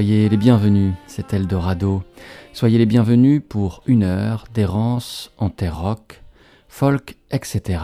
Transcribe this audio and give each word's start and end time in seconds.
Soyez 0.00 0.30
les 0.30 0.38
bienvenus, 0.38 0.94
c'est 1.06 1.34
Eldorado. 1.34 2.02
Soyez 2.54 2.78
les 2.78 2.86
bienvenus 2.86 3.42
pour 3.46 3.82
une 3.84 4.02
heure 4.02 4.46
d'errance 4.54 5.30
en 5.36 5.50
terre 5.50 5.78
rock, 5.78 6.22
folk, 6.68 7.18
etc. 7.30 7.80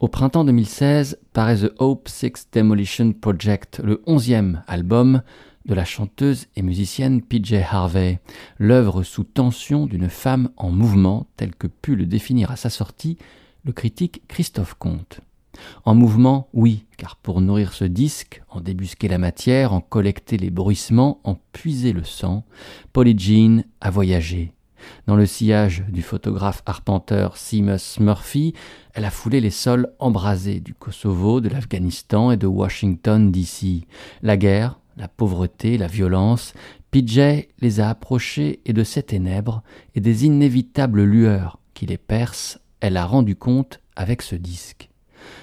Au 0.00 0.08
printemps 0.08 0.42
2016 0.42 1.20
paraît 1.32 1.58
The 1.58 1.72
Hope 1.78 2.08
Six 2.08 2.48
Demolition 2.52 3.12
Project, 3.12 3.80
le 3.84 4.02
onzième 4.06 4.64
album 4.66 5.22
de 5.64 5.74
la 5.74 5.84
chanteuse 5.84 6.46
et 6.56 6.62
musicienne 6.62 7.22
PJ 7.22 7.54
Harvey, 7.70 8.18
l'œuvre 8.58 9.04
sous 9.04 9.22
tension 9.22 9.86
d'une 9.86 10.08
femme 10.08 10.50
en 10.56 10.72
mouvement 10.72 11.28
telle 11.36 11.54
que 11.54 11.68
put 11.68 11.94
le 11.94 12.06
définir 12.06 12.50
à 12.50 12.56
sa 12.56 12.68
sortie 12.68 13.16
le 13.64 13.70
critique 13.70 14.22
Christophe 14.26 14.74
Comte. 14.74 15.20
En 15.84 15.94
mouvement, 15.94 16.48
oui, 16.52 16.84
car 16.96 17.16
pour 17.16 17.40
nourrir 17.40 17.72
ce 17.72 17.84
disque, 17.84 18.42
en 18.48 18.60
débusquer 18.60 19.08
la 19.08 19.18
matière, 19.18 19.72
en 19.72 19.80
collecter 19.80 20.36
les 20.36 20.50
bruissements, 20.50 21.20
en 21.24 21.36
puiser 21.52 21.92
le 21.92 22.04
sang, 22.04 22.44
Polly 22.92 23.18
Jean 23.18 23.64
a 23.80 23.90
voyagé. 23.90 24.52
Dans 25.06 25.16
le 25.16 25.26
sillage 25.26 25.84
du 25.88 26.02
photographe 26.02 26.62
arpenteur 26.66 27.36
Seamus 27.36 27.98
Murphy, 28.00 28.54
elle 28.94 29.04
a 29.04 29.10
foulé 29.10 29.40
les 29.40 29.50
sols 29.50 29.88
embrasés 29.98 30.60
du 30.60 30.74
Kosovo, 30.74 31.40
de 31.40 31.48
l'Afghanistan 31.48 32.30
et 32.30 32.36
de 32.36 32.46
Washington 32.46 33.30
DC. 33.30 33.86
La 34.22 34.36
guerre, 34.36 34.78
la 34.96 35.08
pauvreté, 35.08 35.78
la 35.78 35.86
violence, 35.86 36.54
PJ 36.90 37.46
les 37.60 37.80
a 37.80 37.90
approchés 37.90 38.60
et 38.64 38.72
de 38.72 38.84
ces 38.84 39.02
ténèbres 39.02 39.62
et 39.94 40.00
des 40.00 40.24
inévitables 40.24 41.02
lueurs 41.02 41.58
qui 41.74 41.86
les 41.86 41.98
percent, 41.98 42.58
elle 42.80 42.96
a 42.96 43.04
rendu 43.04 43.36
compte 43.36 43.80
avec 43.94 44.22
ce 44.22 44.36
disque. 44.36 44.88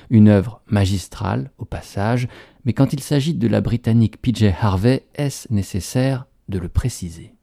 Une 0.09 0.27
œuvre 0.27 0.61
magistrale, 0.67 1.51
au 1.57 1.65
passage, 1.65 2.27
mais 2.65 2.73
quand 2.73 2.93
il 2.93 2.99
s'agit 2.99 3.33
de 3.33 3.47
la 3.47 3.61
britannique 3.61 4.21
PJ 4.21 4.53
Harvey, 4.59 5.05
est-ce 5.15 5.51
nécessaire 5.53 6.25
de 6.49 6.59
le 6.59 6.69
préciser? 6.69 7.33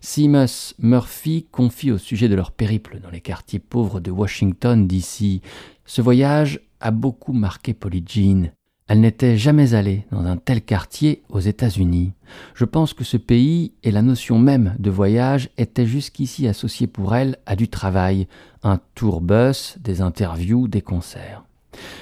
Seamus 0.00 0.74
Murphy 0.78 1.46
confie 1.50 1.90
au 1.90 1.98
sujet 1.98 2.28
de 2.28 2.34
leur 2.34 2.52
périple 2.52 3.00
dans 3.00 3.10
les 3.10 3.20
quartiers 3.20 3.58
pauvres 3.58 4.00
de 4.00 4.10
Washington, 4.10 4.86
D.C. 4.86 5.40
Ce 5.84 6.00
voyage 6.02 6.60
a 6.80 6.90
beaucoup 6.90 7.32
marqué 7.32 7.74
Polly 7.74 8.02
Jean. 8.06 8.50
Elle 8.88 9.02
n'était 9.02 9.36
jamais 9.36 9.74
allée 9.74 10.04
dans 10.10 10.24
un 10.24 10.36
tel 10.36 10.62
quartier 10.62 11.22
aux 11.28 11.38
États-Unis. 11.38 12.12
Je 12.54 12.64
pense 12.64 12.92
que 12.92 13.04
ce 13.04 13.16
pays 13.16 13.72
et 13.84 13.92
la 13.92 14.02
notion 14.02 14.38
même 14.38 14.74
de 14.80 14.90
voyage 14.90 15.50
étaient 15.58 15.86
jusqu'ici 15.86 16.48
associés 16.48 16.88
pour 16.88 17.14
elle 17.14 17.38
à 17.46 17.54
du 17.54 17.68
travail, 17.68 18.26
un 18.64 18.80
tour 18.96 19.20
bus, 19.20 19.78
des 19.80 20.00
interviews, 20.00 20.66
des 20.66 20.82
concerts. 20.82 21.44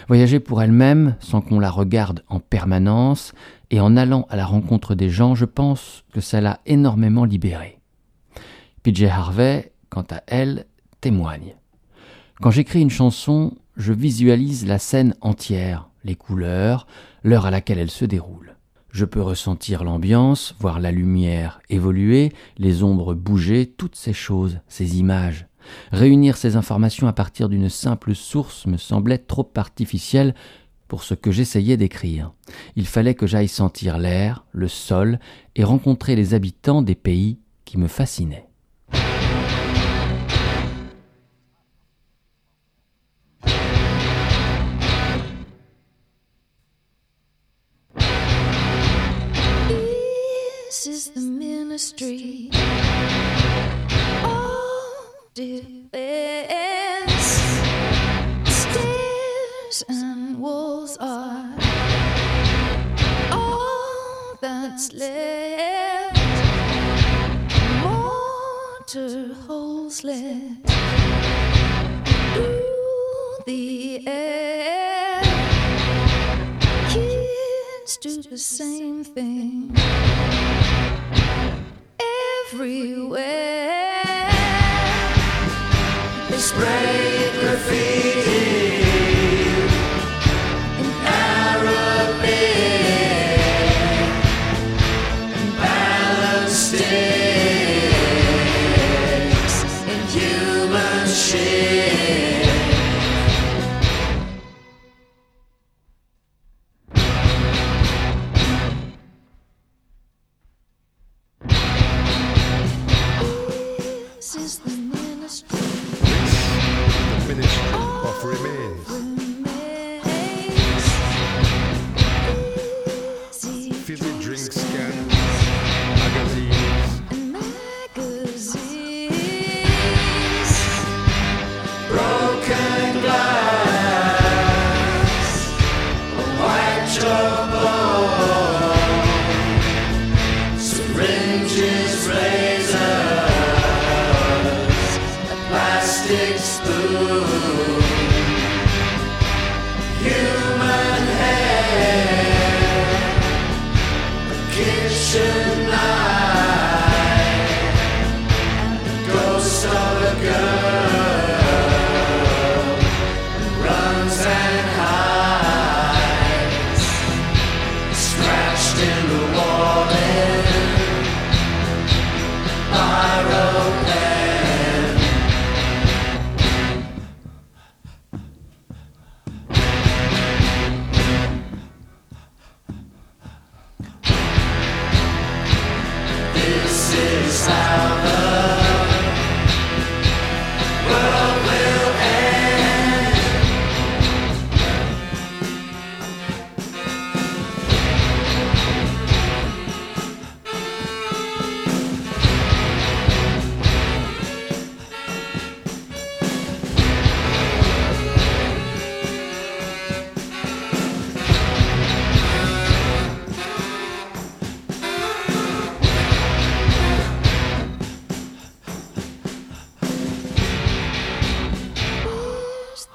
Voyager 0.09 0.41
pour 0.41 0.63
elle-même, 0.63 1.17
sans 1.21 1.41
qu'on 1.41 1.61
la 1.61 1.71
regarde 1.71 2.23
en 2.29 2.41
permanence, 2.41 3.33
et 3.71 3.81
en 3.81 3.97
allant 3.97 4.27
à 4.31 4.37
la 4.37 4.47
rencontre 4.47 4.95
des 4.95 5.11
gens, 5.11 5.35
je 5.35 5.45
pense 5.45 6.05
que 6.13 6.21
ça 6.21 6.41
l'a 6.41 6.61
énormément 6.67 7.25
libérée. 7.25 7.79
PJ 8.83 9.05
Harvey, 9.05 9.73
quant 9.91 10.07
à 10.11 10.23
elle, 10.27 10.67
témoigne. 11.01 11.55
Quand 12.41 12.51
j'écris 12.51 12.81
une 12.81 12.91
chanson, 12.91 13.57
je 13.77 13.93
visualise 13.93 14.67
la 14.67 14.79
scène 14.79 15.15
entière, 15.21 15.89
les 16.05 16.15
couleurs, 16.15 16.87
l'heure 17.23 17.47
à 17.47 17.51
laquelle 17.51 17.79
elle 17.79 17.91
se 17.91 18.05
déroule. 18.05 18.57
Je 18.91 19.05
peux 19.05 19.21
ressentir 19.21 19.85
l'ambiance, 19.85 20.55
voir 20.61 20.81
la 20.81 20.93
lumière 20.93 21.61
évoluer, 21.69 22.33
les 22.57 22.83
ombres 22.83 23.15
bouger, 23.15 23.67
toutes 23.67 23.97
ces 23.97 24.13
choses, 24.13 24.61
ces 24.69 24.99
images. 24.99 25.48
Réunir 25.93 26.37
ces 26.37 26.57
informations 26.57 27.09
à 27.09 27.13
partir 27.13 27.49
d'une 27.49 27.69
simple 27.69 28.15
source 28.15 28.67
me 28.67 28.77
semblait 28.77 29.19
trop 29.19 29.51
artificiel 29.57 30.35
pour 30.89 31.05
ce 31.05 31.15
que 31.15 31.31
j'essayais 31.31 31.77
d'écrire. 31.77 32.33
Il 32.77 32.87
fallait 32.87 33.15
que 33.15 33.27
j'aille 33.27 33.49
sentir 33.49 33.99
l'air, 33.99 34.45
le 34.53 34.69
sol, 34.69 35.19
et 35.55 35.65
rencontrer 35.65 36.17
les 36.17 36.35
habitants 36.35 36.83
des 36.83 36.95
pays 36.95 37.39
qui 37.65 37.79
me 37.79 37.89
fascinaient. 37.89 38.49
Defense. 55.39 55.93
Stairs 58.45 59.85
and 59.89 60.41
walls 60.41 60.97
are 60.99 61.55
all 63.31 64.37
that's 64.41 64.93
left. 64.95 66.19
Mortar 67.85 69.33
holes 69.47 70.03
left 70.03 70.67
through 72.35 73.39
the 73.47 74.09
air. 74.09 75.23
Kids 76.91 77.97
do 77.99 78.23
the 78.23 78.39
same 78.39 79.05
thing 79.05 79.77
everywhere 82.51 83.88
spray 86.39 87.33
graffiti. 87.41 87.98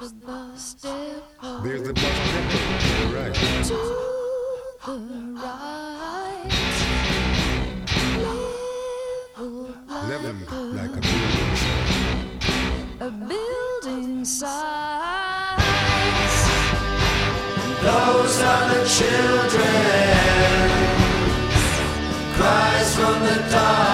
There's 0.04 0.12
the 0.12 0.26
bus 0.26 0.74
depot 0.74 1.62
to 1.62 1.82
the 1.82 1.94
right. 3.14 3.34
To 3.64 3.76
the 4.84 4.98
right. 5.40 6.52
Living 10.06 10.40
like 10.76 10.90
a 10.90 11.00
building. 11.00 11.52
A 13.00 13.10
building 13.30 14.24
size. 14.26 15.62
Those 17.80 18.42
are 18.42 18.68
the 18.74 18.84
children. 18.96 19.70
Cries 22.36 22.94
from 22.94 23.16
the 23.22 23.36
dark. 23.50 23.93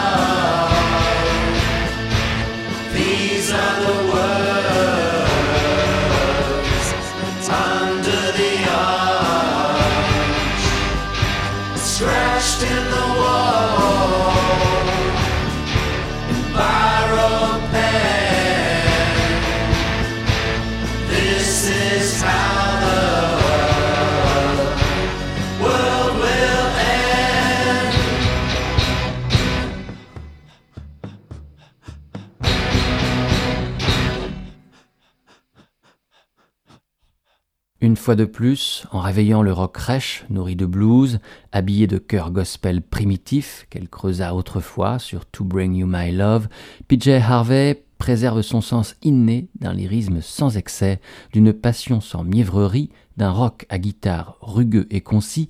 Fois 38.00 38.17
de 38.17 38.25
plus, 38.25 38.87
en 38.93 39.00
réveillant 39.00 39.43
le 39.43 39.52
rock 39.52 39.76
rêche, 39.76 40.25
nourri 40.31 40.56
de 40.56 40.64
blues, 40.64 41.20
habillé 41.52 41.87
de 41.87 41.99
chœurs 41.99 42.31
gospel 42.31 42.81
primitifs 42.81 43.67
qu'elle 43.69 43.88
creusa 43.88 44.35
autrefois 44.35 44.99
sur 44.99 45.26
To 45.26 45.44
Bring 45.44 45.75
You 45.75 45.87
My 45.87 46.11
Love, 46.11 46.49
PJ 46.88 47.08
Harvey 47.08 47.85
préserve 47.99 48.41
son 48.41 48.62
sens 48.62 48.97
inné 49.02 49.49
d'un 49.61 49.75
lyrisme 49.75 50.23
sans 50.23 50.56
excès, 50.56 51.00
d'une 51.35 51.52
passion 51.52 52.00
sans 52.00 52.25
mièvrerie, 52.25 52.88
d'un 53.19 53.31
rock 53.31 53.67
à 53.69 53.79
guitare 53.79 54.38
rugueux 54.41 54.87
et 54.91 55.03
concis 55.03 55.49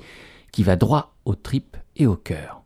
qui 0.51 0.65
va 0.65 0.75
droit 0.75 1.15
aux 1.25 1.37
tripes 1.37 1.77
et 1.97 2.09
au 2.09 2.17
cœur. 2.17 2.63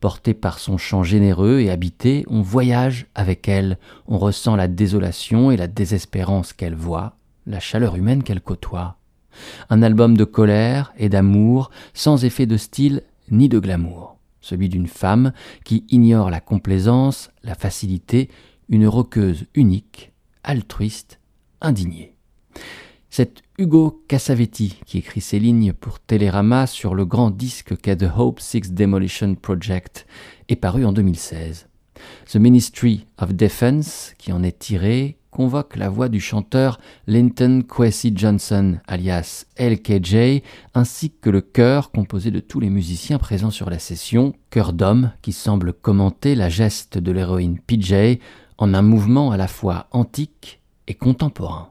Porté 0.00 0.32
par 0.32 0.58
son 0.58 0.78
chant 0.78 1.02
généreux 1.02 1.60
et 1.60 1.70
habité, 1.70 2.24
on 2.28 2.40
voyage 2.40 3.06
avec 3.14 3.48
elle, 3.48 3.78
on 4.06 4.16
ressent 4.16 4.56
la 4.56 4.68
désolation 4.68 5.50
et 5.50 5.58
la 5.58 5.66
désespérance 5.66 6.54
qu'elle 6.54 6.74
voit, 6.74 7.16
la 7.46 7.60
chaleur 7.60 7.96
humaine 7.96 8.22
qu'elle 8.22 8.40
côtoie. 8.40 8.96
Un 9.70 9.82
album 9.82 10.16
de 10.16 10.24
colère 10.24 10.92
et 10.96 11.08
d'amour, 11.08 11.70
sans 11.94 12.24
effet 12.24 12.46
de 12.46 12.56
style 12.56 13.02
ni 13.30 13.48
de 13.48 13.58
glamour. 13.58 14.16
Celui 14.40 14.68
d'une 14.68 14.86
femme 14.86 15.32
qui 15.64 15.84
ignore 15.88 16.30
la 16.30 16.40
complaisance, 16.40 17.30
la 17.42 17.54
facilité, 17.54 18.28
une 18.68 18.86
roqueuse 18.86 19.46
unique, 19.54 20.12
altruiste, 20.44 21.18
indignée. 21.60 22.14
C'est 23.10 23.42
Hugo 23.58 24.04
Cassavetti 24.08 24.78
qui 24.84 24.98
écrit 24.98 25.20
ces 25.20 25.38
lignes 25.38 25.72
pour 25.72 26.00
Télérama 26.00 26.66
sur 26.66 26.94
le 26.94 27.06
grand 27.06 27.30
disque 27.30 27.76
qu'est 27.78 27.96
The 27.96 28.10
Hope 28.14 28.40
Six 28.40 28.72
Demolition 28.72 29.34
Project 29.34 30.06
et 30.48 30.56
paru 30.56 30.84
en 30.84 30.92
2016. 30.92 31.66
The 32.26 32.36
Ministry 32.36 33.06
of 33.18 33.32
Defense, 33.32 34.12
qui 34.18 34.32
en 34.32 34.42
est 34.42 34.58
tiré, 34.58 35.16
convoque 35.36 35.76
la 35.76 35.90
voix 35.90 36.08
du 36.08 36.18
chanteur 36.18 36.80
Linton 37.06 37.62
Kwesi 37.68 38.14
Johnson, 38.16 38.78
alias 38.86 39.44
LKJ, 39.58 40.40
ainsi 40.72 41.10
que 41.10 41.28
le 41.28 41.42
chœur 41.42 41.90
composé 41.90 42.30
de 42.30 42.40
tous 42.40 42.58
les 42.58 42.70
musiciens 42.70 43.18
présents 43.18 43.50
sur 43.50 43.68
la 43.68 43.78
session, 43.78 44.32
chœur 44.48 44.72
d'homme 44.72 45.12
qui 45.20 45.32
semble 45.32 45.74
commenter 45.74 46.34
la 46.36 46.48
geste 46.48 46.96
de 46.96 47.12
l'héroïne 47.12 47.58
PJ 47.58 48.18
en 48.56 48.72
un 48.72 48.80
mouvement 48.80 49.30
à 49.30 49.36
la 49.36 49.46
fois 49.46 49.88
antique 49.90 50.62
et 50.86 50.94
contemporain. 50.94 51.68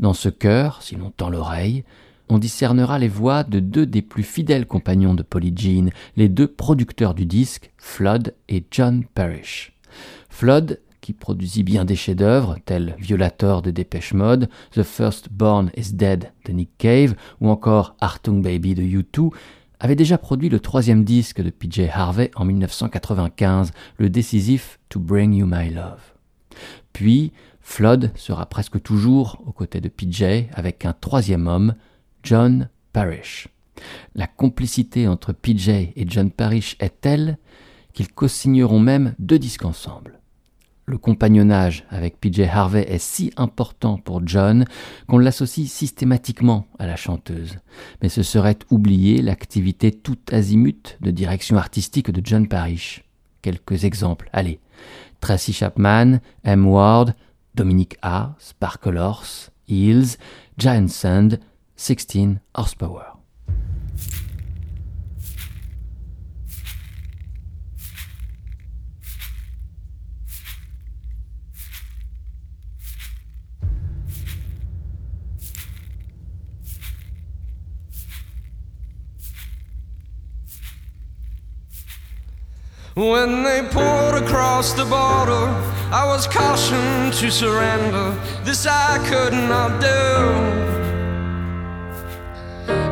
Dans 0.00 0.12
ce 0.12 0.28
chœur, 0.28 0.82
si 0.82 0.96
l'on 0.96 1.12
tend 1.12 1.30
l'oreille, 1.30 1.84
on 2.28 2.38
discernera 2.38 2.98
les 2.98 3.06
voix 3.06 3.44
de 3.44 3.60
deux 3.60 3.86
des 3.86 4.02
plus 4.02 4.24
fidèles 4.24 4.66
compagnons 4.66 5.14
de 5.14 5.22
Polly 5.22 5.54
Jean, 5.54 5.90
les 6.16 6.28
deux 6.28 6.48
producteurs 6.48 7.14
du 7.14 7.26
disque, 7.26 7.70
Flood 7.76 8.34
et 8.48 8.64
John 8.72 9.04
Parrish. 9.14 9.72
Flood 10.30 10.80
qui 11.02 11.12
produisit 11.12 11.64
bien 11.64 11.84
des 11.84 11.96
chefs-d'œuvre 11.96 12.56
tels 12.64 12.94
Violator 12.98 13.60
de 13.60 13.70
Dépêche 13.70 14.14
Mode, 14.14 14.48
The 14.70 14.84
First 14.84 15.30
Born 15.30 15.70
is 15.76 15.92
Dead 15.92 16.32
de 16.46 16.52
Nick 16.52 16.70
Cave 16.78 17.14
ou 17.40 17.50
encore 17.50 17.96
Artung 18.00 18.40
Baby 18.40 18.74
de 18.74 18.82
U2, 18.82 19.30
avait 19.80 19.96
déjà 19.96 20.16
produit 20.16 20.48
le 20.48 20.60
troisième 20.60 21.04
disque 21.04 21.42
de 21.42 21.50
PJ 21.50 21.88
Harvey 21.92 22.30
en 22.36 22.44
1995, 22.44 23.72
le 23.98 24.08
décisif 24.08 24.78
To 24.88 25.00
Bring 25.00 25.34
You 25.34 25.46
My 25.46 25.70
Love. 25.70 26.14
Puis, 26.92 27.32
Flood 27.60 28.12
sera 28.14 28.46
presque 28.46 28.80
toujours 28.80 29.42
aux 29.44 29.52
côtés 29.52 29.80
de 29.80 29.88
PJ 29.88 30.46
avec 30.54 30.86
un 30.86 30.92
troisième 30.92 31.48
homme, 31.48 31.74
John 32.22 32.68
Parrish. 32.92 33.48
La 34.14 34.28
complicité 34.28 35.08
entre 35.08 35.32
PJ 35.32 35.68
et 35.68 36.06
John 36.06 36.30
Parrish 36.30 36.76
est 36.78 37.00
telle 37.00 37.38
qu'ils 37.92 38.12
co-signeront 38.12 38.78
même 38.78 39.14
deux 39.18 39.40
disques 39.40 39.64
ensemble. 39.64 40.21
Le 40.92 40.98
compagnonnage 40.98 41.86
avec 41.88 42.20
PJ 42.20 42.40
Harvey 42.40 42.82
est 42.86 42.98
si 42.98 43.32
important 43.38 43.96
pour 43.96 44.20
John 44.26 44.66
qu'on 45.08 45.16
l'associe 45.16 45.66
systématiquement 45.66 46.66
à 46.78 46.86
la 46.86 46.96
chanteuse. 46.96 47.56
Mais 48.02 48.10
ce 48.10 48.22
serait 48.22 48.58
oublier 48.68 49.22
l'activité 49.22 49.90
tout 49.90 50.18
azimut 50.30 50.98
de 51.00 51.10
direction 51.10 51.56
artistique 51.56 52.10
de 52.10 52.20
John 52.22 52.46
Parrish. 52.46 53.04
Quelques 53.40 53.84
exemples. 53.84 54.28
Allez. 54.34 54.60
Tracy 55.22 55.54
Chapman, 55.54 56.18
M. 56.44 56.66
Ward, 56.66 57.14
Dominic 57.54 57.96
A., 58.02 58.34
Sparkle 58.38 58.98
Horse, 58.98 59.50
Hills, 59.68 60.18
Giant 60.58 60.88
Sand, 60.88 61.40
16 61.76 62.36
Horsepower. 62.52 63.11
When 82.94 83.42
they 83.42 83.62
poured 83.70 84.22
across 84.22 84.74
the 84.74 84.84
border, 84.84 85.48
I 85.90 86.04
was 86.04 86.26
cautioned 86.26 87.14
to 87.14 87.30
surrender. 87.30 88.10
This 88.44 88.66
I 88.66 88.98
could 89.08 89.32
not 89.32 89.80
do. 89.80 91.08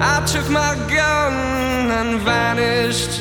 I 0.00 0.24
took 0.24 0.48
my 0.48 0.74
gun 0.88 1.90
and 1.90 2.18
vanished. 2.22 3.20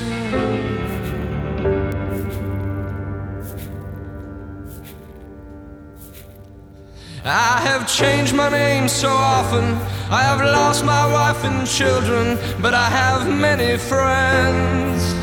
I 7.26 7.60
have 7.60 7.94
changed 7.94 8.34
my 8.34 8.48
name 8.48 8.88
so 8.88 9.10
often. 9.10 9.66
I 10.10 10.22
have 10.24 10.40
lost 10.40 10.86
my 10.86 11.12
wife 11.12 11.44
and 11.44 11.68
children, 11.68 12.38
but 12.62 12.74
I 12.74 12.86
have 12.86 13.28
many 13.28 13.78
friends 13.78 15.19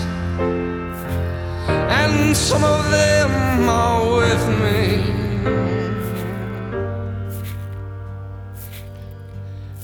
some 2.36 2.64
of 2.64 2.90
them 2.90 3.68
are 3.68 4.16
with 4.18 4.48
me. 4.62 5.16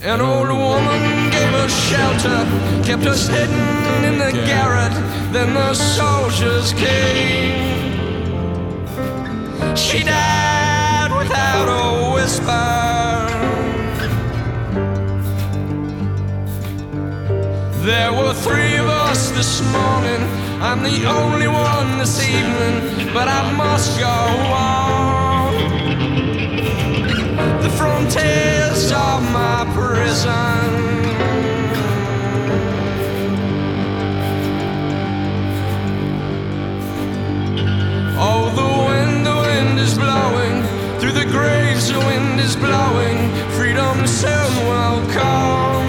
An 0.02 0.20
old 0.20 0.48
woman 0.48 1.30
gave 1.30 1.54
us 1.54 1.72
shelter, 1.88 2.44
kept 2.84 3.06
us 3.06 3.26
hidden 3.28 4.04
in 4.04 4.18
the 4.18 4.32
garret. 4.46 4.92
Then 5.32 5.54
the 5.54 5.72
soldiers 5.74 6.72
came. 6.74 7.72
She 9.74 10.02
died 10.02 11.10
without 11.16 11.68
a 11.68 12.14
whisper. 12.14 12.82
There 17.82 18.12
were 18.12 18.34
three 18.34 18.76
of 18.76 18.88
us 18.88 19.30
this 19.30 19.62
morning. 19.72 20.41
I'm 20.64 20.84
the 20.84 21.06
only 21.06 21.48
one 21.48 21.98
this 21.98 22.22
evening, 22.22 23.12
but 23.12 23.26
I 23.26 23.50
must 23.56 23.98
go 23.98 24.06
on. 24.06 25.54
The 27.62 27.68
frontiers 27.70 28.92
of 28.92 29.22
my 29.32 29.66
prison. 29.74 30.92
Oh, 38.24 38.44
the 38.54 38.70
wind, 38.86 39.26
the 39.26 39.34
wind 39.34 39.80
is 39.80 39.98
blowing. 39.98 40.62
Through 41.00 41.12
the 41.20 41.24
graves, 41.24 41.92
the 41.92 41.98
wind 41.98 42.38
is 42.38 42.54
blowing. 42.54 43.18
Freedom 43.50 44.06
soon 44.06 44.52
will 44.70 45.02
come. 45.10 45.86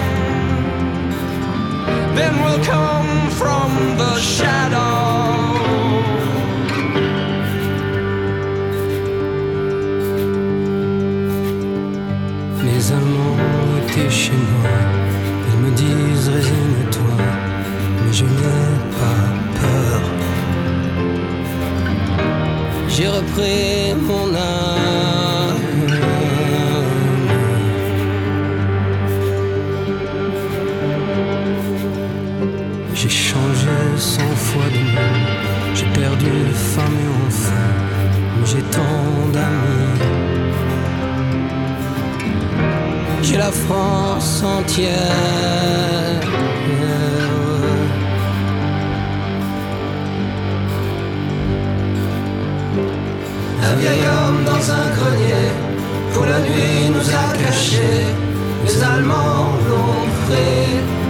Then 2.16 2.34
will 2.42 2.64
come 2.64 2.93
shadow. 4.32 5.54
Les 12.64 12.92
Allemands 12.96 13.38
étaient 13.80 14.10
chez 14.10 14.38
moi, 14.50 14.76
ils 15.48 15.58
me 15.62 15.70
disent 15.82 16.28
raisonne-toi, 16.36 17.16
mais 18.00 18.12
je 18.18 18.24
n'ai 18.24 18.70
pas 18.98 19.24
peur. 19.60 20.00
J'ai 22.88 23.08
repris 23.08 23.83
cent 33.96 34.34
fois 34.36 34.68
de 34.72 34.78
nom, 34.78 35.14
j'ai 35.74 35.86
perdu 35.86 36.30
femme 36.54 36.96
et 37.04 37.26
enfant, 37.26 38.44
j'ai 38.44 38.62
tant 38.62 39.28
d'amis. 39.32 40.00
J'ai 43.22 43.38
la 43.38 43.52
France 43.52 44.42
entière. 44.42 46.20
Un 53.62 53.76
vieil 53.76 54.00
homme 54.00 54.44
dans 54.44 54.70
un 54.70 54.86
grenier, 54.96 55.48
pour 56.12 56.26
la 56.26 56.38
nuit 56.40 56.90
nous 56.90 57.08
a 57.10 57.26
cachés, 57.44 58.06
les 58.64 58.82
Allemands 58.82 59.52
l'ont 59.68 60.06
pris. 60.26 61.03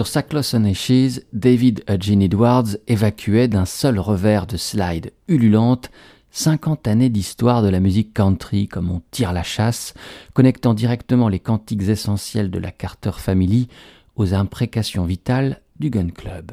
Sur 0.00 0.06
Sackloss 0.06 0.54
and 0.54 0.64
Ashes, 0.64 1.20
David 1.34 1.84
Eugene 1.86 2.22
Edwards 2.22 2.78
évacuait 2.88 3.48
d'un 3.48 3.66
seul 3.66 3.98
revers 3.98 4.46
de 4.46 4.56
slide 4.56 5.12
ululante 5.28 5.90
50 6.30 6.88
années 6.88 7.10
d'histoire 7.10 7.62
de 7.62 7.68
la 7.68 7.80
musique 7.80 8.14
country 8.14 8.66
comme 8.66 8.90
on 8.90 9.02
tire 9.10 9.34
la 9.34 9.42
chasse, 9.42 9.92
connectant 10.32 10.72
directement 10.72 11.28
les 11.28 11.38
cantiques 11.38 11.82
essentiels 11.82 12.50
de 12.50 12.58
la 12.58 12.70
Carter 12.70 13.10
Family 13.12 13.68
aux 14.16 14.32
imprécations 14.32 15.04
vitales 15.04 15.60
du 15.80 15.90
Gun 15.90 16.08
Club. 16.08 16.52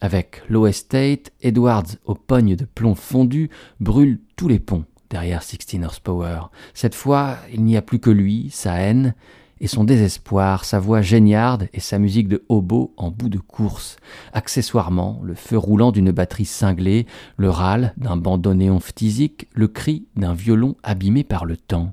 Avec 0.00 0.42
Low 0.48 0.68
Estate, 0.68 1.32
Edwards, 1.42 1.96
aux 2.04 2.14
pognes 2.14 2.54
de 2.54 2.66
plomb 2.66 2.94
fondu, 2.94 3.50
brûle 3.80 4.20
tous 4.36 4.46
les 4.46 4.60
ponts 4.60 4.84
derrière 5.10 5.42
16 5.42 5.82
Horsepower. 5.82 6.42
Cette 6.72 6.94
fois, 6.94 7.38
il 7.52 7.64
n'y 7.64 7.76
a 7.76 7.82
plus 7.82 7.98
que 7.98 8.10
lui, 8.10 8.48
sa 8.52 8.74
haine, 8.74 9.16
et 9.60 9.66
son 9.66 9.84
désespoir, 9.84 10.64
sa 10.64 10.78
voix 10.78 11.00
géniarde 11.00 11.68
et 11.72 11.80
sa 11.80 11.98
musique 11.98 12.28
de 12.28 12.44
hobo 12.48 12.92
en 12.96 13.10
bout 13.10 13.28
de 13.28 13.38
course. 13.38 13.96
Accessoirement, 14.32 15.20
le 15.22 15.34
feu 15.34 15.56
roulant 15.56 15.92
d'une 15.92 16.10
batterie 16.10 16.44
cinglée, 16.44 17.06
le 17.36 17.50
râle 17.50 17.94
d'un 17.96 18.16
bandoneon 18.16 18.80
phthisique, 18.80 19.48
le 19.52 19.68
cri 19.68 20.06
d'un 20.16 20.34
violon 20.34 20.76
abîmé 20.82 21.24
par 21.24 21.44
le 21.46 21.56
temps. 21.56 21.92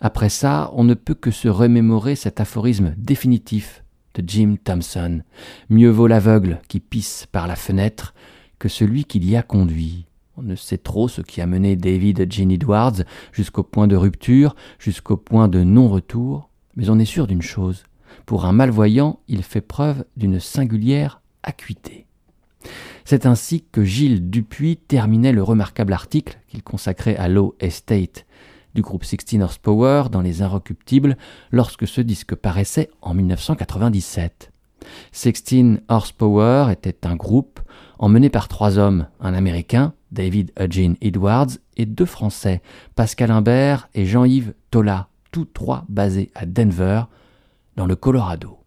Après 0.00 0.28
ça, 0.28 0.70
on 0.74 0.84
ne 0.84 0.94
peut 0.94 1.14
que 1.14 1.30
se 1.30 1.48
remémorer 1.48 2.16
cet 2.16 2.40
aphorisme 2.40 2.94
définitif 2.96 3.84
de 4.14 4.24
Jim 4.26 4.56
Thompson. 4.62 5.22
Mieux 5.68 5.90
vaut 5.90 6.06
l'aveugle 6.06 6.60
qui 6.68 6.80
pisse 6.80 7.26
par 7.30 7.46
la 7.46 7.56
fenêtre 7.56 8.14
que 8.58 8.68
celui 8.68 9.04
qui 9.04 9.18
l'y 9.18 9.36
a 9.36 9.42
conduit. 9.42 10.06
On 10.36 10.42
ne 10.42 10.54
sait 10.54 10.78
trop 10.78 11.08
ce 11.08 11.22
qui 11.22 11.40
a 11.40 11.46
mené 11.46 11.76
David 11.76 12.30
Gene 12.32 12.50
Edwards 12.50 13.02
jusqu'au 13.32 13.62
point 13.62 13.86
de 13.86 13.96
rupture, 13.96 14.54
jusqu'au 14.78 15.16
point 15.16 15.48
de 15.48 15.62
non-retour, 15.62 16.49
mais 16.76 16.90
on 16.90 16.98
est 16.98 17.04
sûr 17.04 17.26
d'une 17.26 17.42
chose. 17.42 17.84
Pour 18.26 18.44
un 18.44 18.52
malvoyant, 18.52 19.20
il 19.28 19.42
fait 19.42 19.60
preuve 19.60 20.04
d'une 20.16 20.40
singulière 20.40 21.20
acuité. 21.42 22.06
C'est 23.04 23.26
ainsi 23.26 23.64
que 23.72 23.84
Gilles 23.84 24.30
Dupuis 24.30 24.76
terminait 24.76 25.32
le 25.32 25.42
remarquable 25.42 25.92
article 25.92 26.38
qu'il 26.48 26.62
consacrait 26.62 27.16
à 27.16 27.28
Low 27.28 27.56
Estate 27.60 28.26
du 28.74 28.82
groupe 28.82 29.04
16 29.04 29.40
Horsepower 29.40 30.04
dans 30.10 30.20
Les 30.20 30.42
Inrecuptibles 30.42 31.16
lorsque 31.50 31.88
ce 31.88 32.00
disque 32.00 32.34
paraissait 32.34 32.90
en 33.02 33.14
1997. 33.14 34.52
16 35.12 35.80
Horsepower 35.88 36.66
était 36.70 37.06
un 37.06 37.16
groupe 37.16 37.60
emmené 37.98 38.30
par 38.30 38.48
trois 38.48 38.78
hommes, 38.78 39.08
un 39.20 39.34
Américain, 39.34 39.92
David 40.10 40.52
Eugene 40.58 40.96
Edwards, 41.00 41.58
et 41.76 41.86
deux 41.86 42.06
Français, 42.06 42.62
Pascal 42.94 43.30
Imbert 43.30 43.88
et 43.94 44.06
Jean-Yves 44.06 44.54
Tola, 44.70 45.08
tous 45.30 45.44
trois 45.44 45.84
basés 45.88 46.30
à 46.34 46.46
Denver, 46.46 47.02
dans 47.76 47.86
le 47.86 47.96
Colorado. 47.96 48.58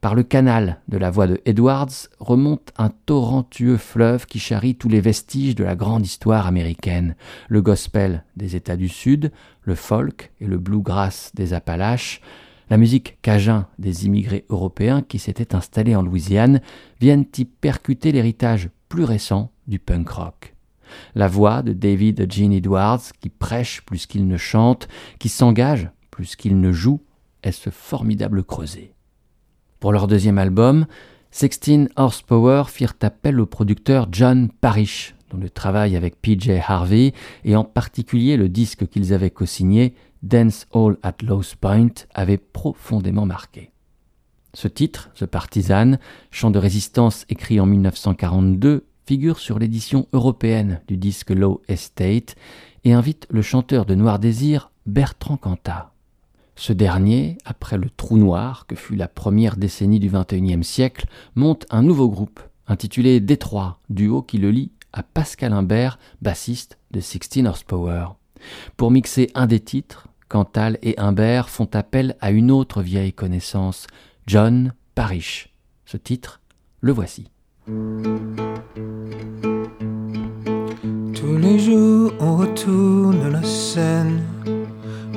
Par 0.00 0.14
le 0.14 0.22
canal 0.22 0.80
de 0.86 0.96
la 0.96 1.10
voix 1.10 1.26
de 1.26 1.40
Edwards 1.44 2.08
remonte 2.20 2.72
un 2.78 2.90
torrentueux 2.90 3.76
fleuve 3.76 4.26
qui 4.26 4.38
charrie 4.38 4.76
tous 4.76 4.88
les 4.88 5.00
vestiges 5.00 5.56
de 5.56 5.64
la 5.64 5.74
grande 5.74 6.06
histoire 6.06 6.46
américaine, 6.46 7.16
le 7.48 7.62
gospel 7.62 8.24
des 8.36 8.54
États 8.54 8.76
du 8.76 8.88
Sud, 8.88 9.32
le 9.62 9.74
folk 9.74 10.30
et 10.40 10.46
le 10.46 10.58
bluegrass 10.58 11.32
des 11.34 11.52
Appalaches, 11.52 12.20
la 12.70 12.76
musique 12.76 13.18
cajun 13.22 13.66
des 13.78 14.06
immigrés 14.06 14.44
européens 14.50 15.02
qui 15.02 15.18
s'étaient 15.18 15.54
installés 15.54 15.96
en 15.96 16.02
Louisiane 16.02 16.60
viennent 17.00 17.26
y 17.36 17.44
percuter 17.44 18.12
l'héritage 18.12 18.70
plus 18.88 19.04
récent 19.04 19.50
du 19.66 19.80
punk 19.80 20.08
rock. 20.10 20.54
La 21.14 21.28
voix 21.28 21.62
de 21.62 21.72
David 21.72 22.30
Gene 22.30 22.52
Edwards, 22.52 23.02
qui 23.20 23.28
prêche 23.28 23.82
plus 23.82 24.06
qu'il 24.06 24.26
ne 24.26 24.36
chante, 24.36 24.88
qui 25.18 25.28
s'engage 25.28 25.90
plus 26.10 26.36
qu'il 26.36 26.60
ne 26.60 26.72
joue, 26.72 27.00
est 27.42 27.52
ce 27.52 27.70
formidable 27.70 28.42
creuset. 28.42 28.92
Pour 29.80 29.92
leur 29.92 30.08
deuxième 30.08 30.38
album, 30.38 30.86
16 31.30 31.88
Horsepower 31.96 32.64
firent 32.66 32.96
appel 33.02 33.38
au 33.38 33.46
producteur 33.46 34.08
John 34.10 34.48
Parrish, 34.60 35.14
dont 35.30 35.38
le 35.38 35.50
travail 35.50 35.94
avec 35.94 36.20
PJ 36.20 36.50
Harvey, 36.66 37.12
et 37.44 37.54
en 37.54 37.64
particulier 37.64 38.36
le 38.36 38.48
disque 38.48 38.88
qu'ils 38.88 39.12
avaient 39.12 39.30
co-signé, 39.30 39.94
Dance 40.22 40.66
Hall 40.72 40.98
at 41.02 41.16
Lowe's 41.22 41.54
Point, 41.54 41.92
avait 42.14 42.38
profondément 42.38 43.26
marqué. 43.26 43.70
Ce 44.54 44.66
titre, 44.66 45.10
The 45.14 45.26
Partisan, 45.26 45.98
chant 46.30 46.50
de 46.50 46.58
résistance 46.58 47.24
écrit 47.28 47.60
en 47.60 47.66
1942, 47.66 48.86
figure 49.08 49.38
sur 49.38 49.58
l'édition 49.58 50.06
européenne 50.12 50.82
du 50.86 50.98
disque 50.98 51.30
Low 51.30 51.62
Estate 51.66 52.36
et 52.84 52.92
invite 52.92 53.26
le 53.30 53.40
chanteur 53.40 53.86
de 53.86 53.94
Noir 53.94 54.18
Désir, 54.18 54.70
Bertrand 54.84 55.38
Cantat. 55.38 55.94
Ce 56.56 56.74
dernier, 56.74 57.38
après 57.46 57.78
le 57.78 57.88
trou 57.88 58.18
noir 58.18 58.66
que 58.66 58.76
fut 58.76 58.96
la 58.96 59.08
première 59.08 59.56
décennie 59.56 59.98
du 59.98 60.10
XXIe 60.10 60.62
siècle, 60.62 61.06
monte 61.36 61.64
un 61.70 61.82
nouveau 61.82 62.10
groupe, 62.10 62.38
intitulé 62.66 63.18
Détroit, 63.20 63.78
duo 63.88 64.20
qui 64.20 64.36
le 64.36 64.50
lie 64.50 64.72
à 64.92 65.02
Pascal 65.02 65.54
Imbert, 65.54 65.98
bassiste 66.20 66.76
de 66.90 67.00
16 67.00 67.46
Horsepower. 67.46 68.08
Pour 68.76 68.90
mixer 68.90 69.30
un 69.34 69.46
des 69.46 69.60
titres, 69.60 70.08
Cantal 70.28 70.76
et 70.82 70.98
Imbert 70.98 71.48
font 71.48 71.70
appel 71.72 72.14
à 72.20 72.30
une 72.30 72.50
autre 72.50 72.82
vieille 72.82 73.14
connaissance, 73.14 73.86
John 74.26 74.74
Parrish. 74.94 75.48
Ce 75.86 75.96
titre, 75.96 76.42
le 76.82 76.92
voici. 76.92 77.30
Tous 81.14 81.36
les 81.36 81.58
jours 81.58 82.12
on 82.18 82.36
retourne 82.36 83.30
la 83.30 83.42
scène, 83.42 84.22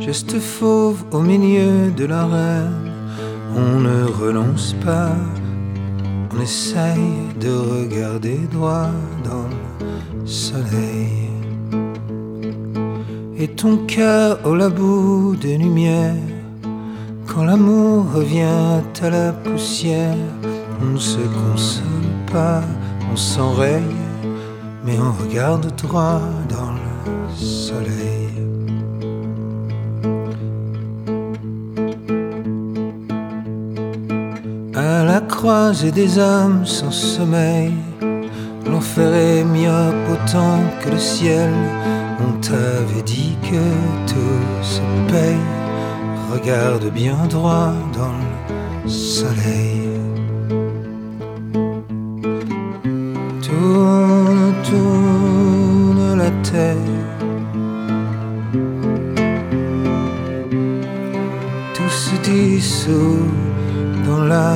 geste 0.01 0.37
fauve 0.37 1.05
au 1.13 1.21
milieu 1.21 1.91
de 1.95 2.03
l'arène, 2.03 2.91
on 3.55 3.79
ne 3.79 4.03
renonce 4.03 4.75
pas, 4.83 5.15
on 6.29 6.41
essaye 6.41 7.29
de 7.39 7.53
regarder 7.53 8.39
droit 8.51 8.91
dans 9.23 9.47
le 10.19 10.27
soleil. 10.27 11.29
Et 13.37 13.47
ton 13.47 13.77
cœur 13.87 14.39
au 14.43 14.55
la 14.55 14.67
bout 14.67 15.37
des 15.39 15.57
lumières, 15.57 16.15
quand 17.27 17.45
l'amour 17.45 18.11
revient 18.13 18.81
à 19.01 19.09
la 19.09 19.31
poussière, 19.31 20.17
on 20.83 20.97
se 20.97 21.19
console 21.19 22.10
on 22.33 23.15
s'enraye, 23.15 23.81
mais 24.85 24.97
on 24.99 25.11
regarde 25.23 25.73
droit 25.75 26.21
dans 26.49 26.71
le 26.71 27.35
soleil. 27.35 28.29
À 34.75 35.03
la 35.03 35.21
croisée 35.21 35.91
des 35.91 36.17
hommes 36.17 36.65
sans 36.65 36.91
sommeil, 36.91 37.73
l'enfer 38.65 39.13
est 39.13 39.43
myope 39.43 40.09
autant 40.11 40.59
que 40.81 40.91
le 40.91 40.99
ciel. 40.99 41.51
On 42.19 42.39
t'avait 42.39 43.03
dit 43.03 43.35
que 43.41 44.11
tout 44.11 44.63
se 44.63 44.79
paye. 45.11 45.35
Regarde 46.31 46.89
bien 46.93 47.17
droit 47.29 47.73
dans 47.93 48.13
le 48.85 48.89
soleil. 48.89 49.90
Tourne, 53.61 54.53
tourne 54.67 56.17
la 56.17 56.31
terre. 56.41 56.77
Tout 61.75 61.93
se 62.03 62.15
dissout 62.23 63.27
dans 64.07 64.23
la 64.23 64.55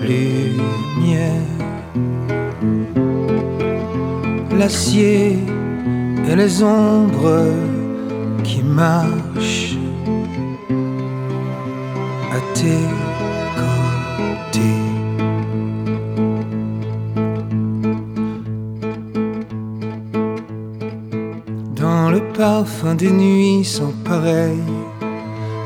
lumière. 0.00 1.52
L'acier 4.58 5.38
et 6.28 6.34
les 6.34 6.64
ombres 6.64 7.46
qui 8.42 8.60
marchent 8.64 9.76
à 12.32 12.40
tes 12.54 13.11
parfum 22.52 22.94
des 22.94 23.10
nuits 23.10 23.64
sans 23.64 23.94
pareil 24.10 24.66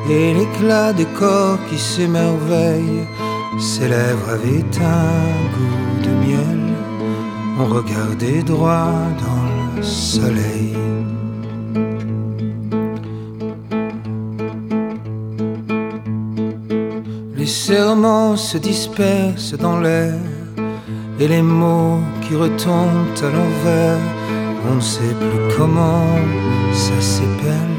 et 0.08 0.26
l'éclat 0.38 0.92
des 0.92 1.10
corps 1.20 1.58
qui 1.68 1.78
s'émerveillent, 1.78 3.06
ses 3.58 3.88
lèvres 3.88 4.28
avaient 4.36 4.70
un 5.00 5.36
goût 5.54 5.96
de 6.06 6.12
miel. 6.24 6.62
On 7.60 7.66
regardait 7.78 8.42
droit 8.52 9.00
dans 9.24 9.46
le 9.76 9.82
soleil. 9.82 10.76
Les 17.40 17.52
serments 17.68 18.36
se 18.36 18.58
dispersent 18.58 19.58
dans 19.66 19.78
l'air 19.80 20.14
et 21.20 21.26
les 21.34 21.42
mots 21.42 22.00
qui 22.22 22.32
retombent 22.44 23.20
à 23.26 23.28
l'envers. 23.36 24.06
On 24.68 24.74
ne 24.76 24.80
sait 24.80 25.14
plus 25.14 25.56
comment 25.56 26.16
ça 26.72 27.00
s'épelle. 27.00 27.75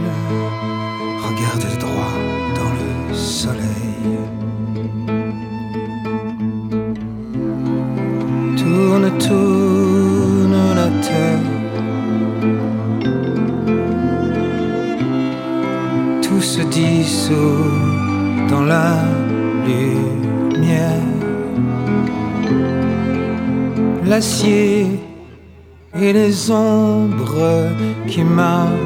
Ombres 26.52 27.72
qui 28.08 28.24
marchent 28.24 28.77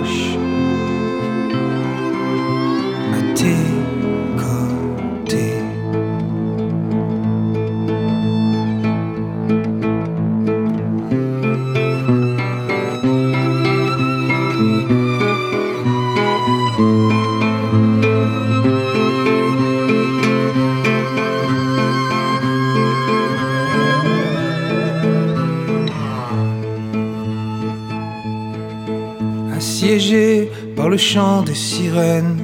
le 30.90 30.98
chant 30.98 31.44
des 31.44 31.56
sirènes, 31.56 32.40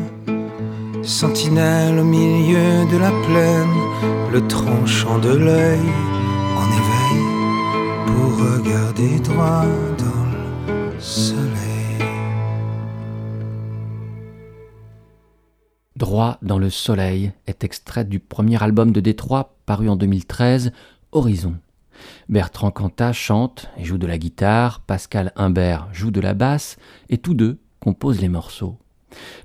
sentinelle 1.04 2.00
au 2.00 2.04
milieu 2.04 2.86
de 2.92 2.98
la 2.98 3.12
plaine, 3.26 4.32
le 4.32 4.48
tranchant 4.48 5.18
de 5.20 5.30
l'œil 5.30 5.90
en 6.56 6.68
éveil 6.82 7.24
pour 8.06 8.38
regarder 8.38 9.20
droit 9.20 9.66
dans 9.98 10.26
le 10.68 11.00
soleil. 11.00 11.48
Droit 15.96 16.38
dans 16.42 16.60
le 16.60 16.70
soleil 16.70 17.32
est 17.48 17.64
extrait 17.64 18.06
du 18.06 18.20
premier 18.20 18.62
album 18.62 18.92
de 18.92 19.00
Détroit 19.00 19.56
paru 19.66 19.90
en 19.90 19.96
2013, 19.96 20.72
Horizon. 21.12 21.56
Bertrand 22.30 22.70
Cantat 22.70 23.14
chante 23.14 23.70
et 23.78 23.84
joue 23.84 23.98
de 23.98 24.06
la 24.06 24.20
guitare, 24.20 24.82
Pascal 24.82 25.32
Imbert 25.36 25.88
joue 25.92 26.12
de 26.12 26.22
la 26.22 26.36
basse, 26.36 26.78
et 27.10 27.18
tous 27.18 27.34
deux 27.34 27.58
composent 27.80 28.22
les 28.22 28.30
morceaux. 28.30 28.78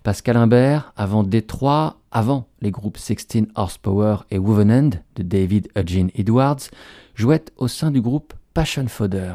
Pascal 0.03 0.37
Imbert, 0.37 0.93
avant 0.97 1.23
Détroit, 1.23 1.99
avant 2.11 2.49
les 2.61 2.71
groupes 2.71 2.99
16 2.99 3.47
Horsepower 3.55 4.17
et 4.31 4.39
Wovenend 4.39 4.91
de 5.17 5.23
David 5.23 5.69
Eugene 5.77 6.11
Edwards, 6.15 6.69
jouait 7.15 7.45
au 7.57 7.69
sein 7.69 7.91
du 7.91 8.01
groupe 8.01 8.35
Passion 8.55 8.87
Fodder, 8.89 9.35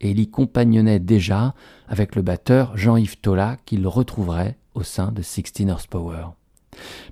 et 0.00 0.10
il 0.10 0.18
y 0.18 0.28
compagnonnait 0.28 0.98
déjà 0.98 1.54
avec 1.88 2.16
le 2.16 2.22
batteur 2.22 2.76
Jean-Yves 2.76 3.20
Tola 3.20 3.56
qu'il 3.64 3.86
retrouverait 3.86 4.58
au 4.74 4.82
sein 4.82 5.12
de 5.12 5.22
16 5.22 5.68
Horsepower. 5.68 6.26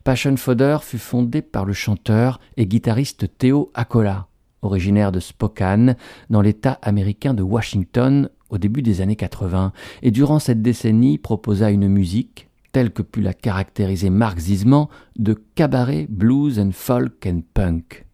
Passion 0.04 0.36
Fodder 0.36 0.78
fut 0.82 0.98
fondé 0.98 1.42
par 1.42 1.64
le 1.64 1.72
chanteur 1.72 2.40
et 2.56 2.66
guitariste 2.66 3.26
Theo 3.38 3.70
Akola, 3.74 4.28
originaire 4.62 5.12
de 5.12 5.20
Spokane, 5.20 5.96
dans 6.30 6.40
l'État 6.40 6.78
américain 6.82 7.34
de 7.34 7.42
Washington 7.42 8.28
au 8.50 8.58
début 8.58 8.82
des 8.82 9.00
années 9.00 9.16
80, 9.16 9.72
et 10.02 10.10
durant 10.10 10.38
cette 10.38 10.62
décennie 10.62 11.18
proposa 11.18 11.70
une 11.70 11.88
musique, 11.88 12.48
telle 12.72 12.92
que 12.92 13.02
put 13.02 13.22
la 13.22 13.34
caractériser 13.34 14.10
Mark 14.10 14.38
Zisman, 14.38 14.86
de 15.16 15.34
cabaret, 15.54 16.06
blues 16.08 16.58
and 16.58 16.72
folk 16.72 17.26
and 17.26 17.42
punk. 17.54 18.04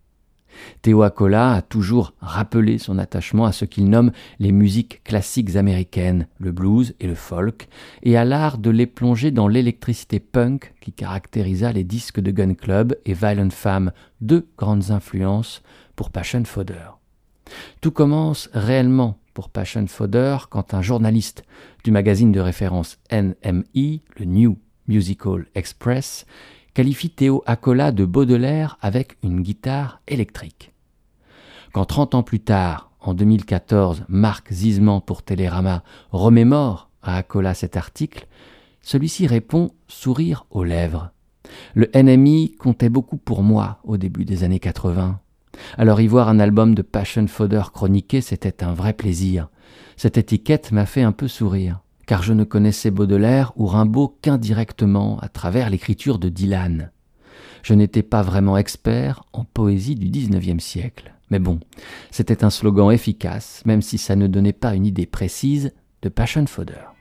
Theo 0.83 1.03
Akola 1.03 1.55
a 1.55 1.63
toujours 1.63 2.15
rappelé 2.21 2.79
son 2.79 2.99
attachement 2.99 3.45
à 3.45 3.53
ce 3.53 3.65
qu'il 3.65 3.89
nomme 3.89 4.13
les 4.39 4.53
musiques 4.53 5.03
classiques 5.03 5.57
américaines, 5.57 6.29
le 6.39 6.53
blues 6.53 6.95
et 7.01 7.07
le 7.07 7.15
folk, 7.15 7.69
et 8.03 8.17
à 8.17 8.25
l'art 8.25 8.59
de 8.59 8.71
les 8.71 8.87
plonger 8.87 9.31
dans 9.31 9.49
l'électricité 9.49 10.21
punk 10.21 10.75
qui 10.81 10.93
caractérisa 10.93 11.73
les 11.73 11.85
disques 11.85 12.21
de 12.21 12.31
Gun 12.31 12.55
Club 12.55 12.97
et 13.05 13.15
Violent 13.15 13.51
Femmes, 13.51 13.93
deux 14.21 14.47
grandes 14.57 14.91
influences 14.91 15.63
pour 15.97 16.11
Passion 16.11 16.45
Fodder. 16.45 16.91
Tout 17.81 17.91
commence 17.91 18.49
réellement 18.53 19.19
pour 19.35 19.51
Passion 19.51 19.87
Fodder 19.87 20.39
quand 20.49 20.73
un 20.73 20.81
journaliste 20.81 21.45
du 21.83 21.91
magazine 21.91 22.33
de 22.33 22.41
référence 22.41 22.99
NME, 23.13 24.01
le 24.17 24.25
New 24.25 24.59
Musical 24.87 25.47
Express, 25.55 26.25
qualifie 26.73 27.11
Théo 27.11 27.43
Akola 27.45 27.93
de 27.93 28.05
Baudelaire 28.05 28.79
avec 28.81 29.19
une 29.23 29.43
guitare 29.43 30.01
électrique. 30.09 30.73
Quand 31.73 31.85
30 31.85 32.15
ans 32.15 32.23
plus 32.23 32.41
tard, 32.41 32.93
en 33.01 33.13
2014, 33.13 34.05
Marc 34.09 34.53
Zisman 34.53 35.01
pour 35.01 35.23
Télérama 35.23 35.83
remémore 36.13 36.89
à 37.03 37.17
Akola 37.17 37.53
cet 37.53 37.77
article, 37.77 38.27
celui-ci 38.81 39.27
répond 39.27 39.73
sourire 39.89 40.47
aux 40.51 40.65
lèvres. 40.65 41.11
Le 41.75 41.91
NMI 41.95 42.53
comptait 42.53 42.89
beaucoup 42.89 43.17
pour 43.17 43.43
moi 43.43 43.79
au 43.85 43.97
début 43.97 44.25
des 44.25 44.45
années 44.45 44.61
80. 44.61 45.21
Alors 45.79 46.01
y 46.01 46.07
voir 46.07 46.29
un 46.29 46.41
album 46.41 46.75
de 46.75 46.83
Passion 46.83 47.27
Fodder 47.27 47.63
chroniqué, 47.73 48.21
c'était 48.21 48.63
un 48.65 48.75
vrai 48.75 48.93
plaisir. 48.93 49.49
Cette 49.97 50.19
étiquette 50.19 50.73
m'a 50.73 50.87
fait 50.87 51.03
un 51.03 51.13
peu 51.13 51.29
sourire, 51.29 51.81
car 52.07 52.23
je 52.23 52.33
ne 52.33 52.45
connaissais 52.45 52.91
Baudelaire 52.91 53.53
ou 53.57 53.67
Rimbaud 53.67 54.19
qu'indirectement 54.23 55.19
à 55.21 55.29
travers 55.29 55.71
l'écriture 55.71 56.19
de 56.19 56.29
Dylan. 56.29 56.91
Je 57.63 57.75
n'étais 57.75 58.03
pas 58.03 58.23
vraiment 58.23 58.57
expert 58.57 59.25
en 59.33 59.45
poésie 59.45 59.95
du 59.95 60.09
XIXe 60.09 60.63
siècle, 60.63 61.15
Mais 61.31 61.39
bon, 61.39 61.61
c'était 62.11 62.45
un 62.45 62.51
slogan 62.51 62.91
efficace, 62.93 63.63
même 63.65 63.83
si 63.83 63.97
ça 63.97 64.17
ne 64.17 64.27
donnait 64.27 64.53
pas 64.53 64.75
une 64.75 64.87
idée 64.87 65.07
précise 65.07 65.73
de 66.03 66.09
Passion 66.11 66.47
Fodder. 66.47 66.94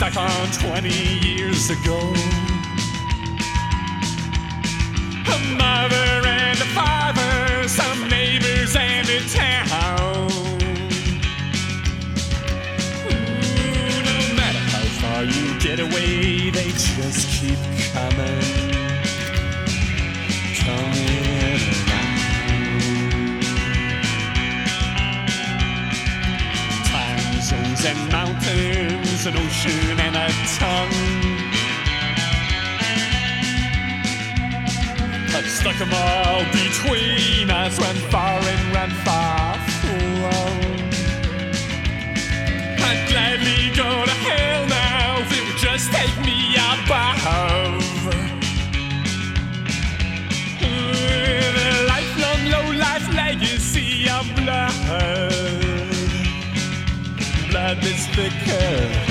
Stuck 0.00 0.16
on 0.16 0.50
20 0.52 0.88
years 1.28 1.68
ago? 1.68 1.98
A 5.26 5.38
mother 5.58 6.26
and 6.26 6.58
a 6.58 6.68
father, 6.72 7.68
some 7.68 8.08
neighbors 8.08 8.74
and 8.76 9.06
a 9.10 9.20
town. 9.28 10.30
Ooh, 13.04 13.18
no 14.08 14.16
matter 14.36 14.64
how 14.72 14.86
far 15.02 15.24
you 15.24 15.60
get 15.60 15.80
away, 15.80 16.48
they 16.48 16.70
just 16.70 17.28
keep 17.28 17.58
coming. 17.92 18.40
Coming 20.64 21.20
and 27.82 28.12
mountains, 28.12 28.89
an 29.26 29.36
ocean 29.36 30.00
and 30.00 30.16
a 30.16 30.28
tongue. 30.58 30.94
I've 35.36 35.48
stuck 35.48 35.78
'em 35.80 35.92
all 35.92 36.44
between 36.52 37.50
us, 37.50 37.78
run 37.78 37.96
far 38.12 38.38
and 38.40 38.74
run 38.74 38.90
far 39.04 39.58
from. 39.80 40.60
I'd 42.88 43.08
gladly 43.10 43.70
go 43.76 44.04
to 44.06 44.16
hell 44.26 44.66
now 44.66 45.18
if 45.20 45.32
it 45.36 45.42
would 45.46 45.58
just 45.58 45.92
take 45.92 46.16
me 46.24 46.56
above. 46.72 48.06
With 50.60 51.56
a 51.68 51.84
lifelong 51.92 52.42
low 52.54 52.66
life 52.86 53.06
legacy 53.12 54.08
of 54.08 54.24
blood. 54.34 54.72
Blood 57.50 57.78
that's 57.82 58.06
thicker 58.14 59.09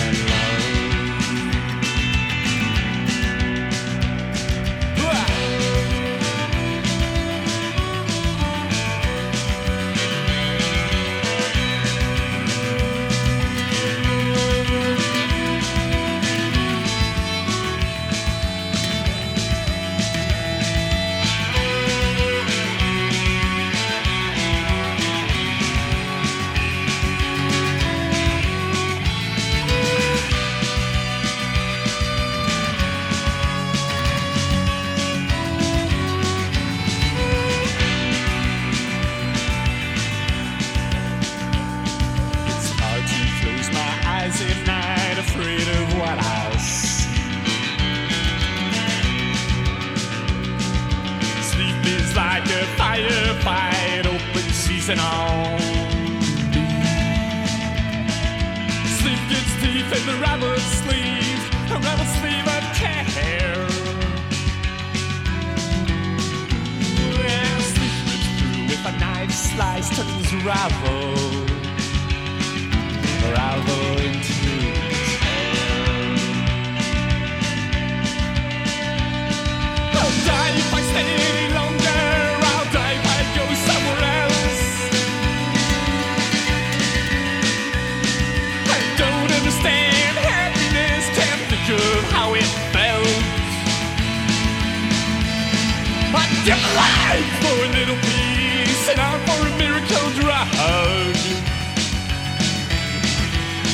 for 97.41 97.55
a 97.65 97.69
little 97.77 97.99
peace 98.01 98.89
and 98.89 98.99
I'm 98.99 99.19
for 99.27 99.41
a 99.47 99.53
miracle 99.57 100.09
drug. 100.19 100.47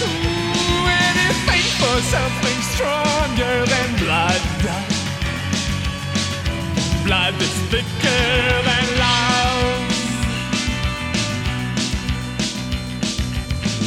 Ooh, 0.02 0.88
anything 1.10 1.68
for 1.80 1.98
something 2.16 2.60
stronger 2.74 3.56
than 3.66 3.88
blood. 4.04 4.42
Blood 7.06 7.34
that's 7.36 7.60
thicker 7.72 8.26
than 8.68 8.86
love. 8.98 9.80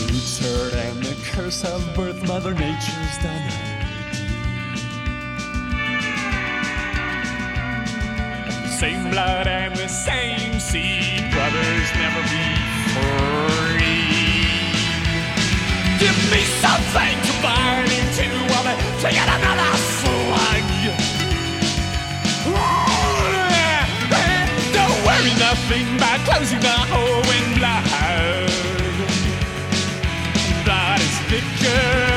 Roots 0.08 0.38
hurt 0.38 0.74
and 0.74 1.02
the 1.02 1.16
curse 1.32 1.64
of 1.64 1.80
birth, 1.94 2.22
Mother 2.26 2.54
Nature's 2.54 3.18
done 3.22 3.67
Same 8.78 9.10
blood 9.10 9.48
and 9.48 9.74
the 9.74 9.88
same 9.88 10.60
seed, 10.60 11.28
brothers 11.32 11.90
never 11.98 12.22
be 12.30 12.46
free. 12.94 14.06
Give 15.98 16.18
me 16.30 16.42
something 16.62 17.16
to 17.26 17.32
burn 17.42 17.90
into 17.90 18.30
while 18.54 18.70
to 19.02 19.10
get 19.10 19.26
another 19.26 19.76
slug. 19.98 20.62
Don't 24.72 24.98
worry 25.04 25.34
nothing 25.42 25.96
about 25.96 26.20
closing 26.20 26.60
the 26.60 26.78
hole 26.86 27.26
in 27.34 27.58
blood. 27.58 27.82
Blood 30.64 31.00
is 31.00 31.18
thicker 31.26 32.07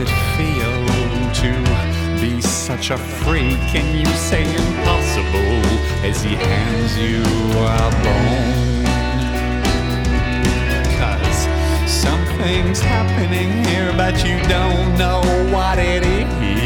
it 0.00 0.08
feel 0.36 0.88
to 1.34 2.20
be 2.20 2.40
such 2.40 2.90
a 2.90 2.98
freak? 2.98 3.74
And 3.74 3.98
you 3.98 4.06
say 4.16 4.42
impossible 4.42 5.62
as 6.04 6.22
he 6.22 6.34
hands 6.34 6.96
you 6.98 7.22
a 7.58 7.90
bone? 8.04 8.84
Cause 10.98 11.40
something's 11.90 12.80
happening 12.80 13.64
here 13.66 13.92
but 13.96 14.24
you 14.24 14.38
don't 14.48 14.96
know 14.96 15.20
what 15.52 15.78
it 15.78 16.04
is 16.04 16.57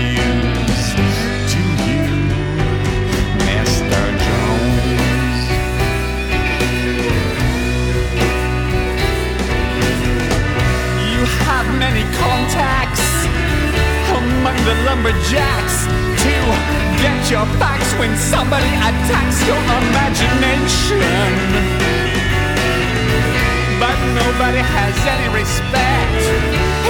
nobody 24.43 24.59
has 24.59 24.97
any 25.15 25.29
respect. 25.39 26.23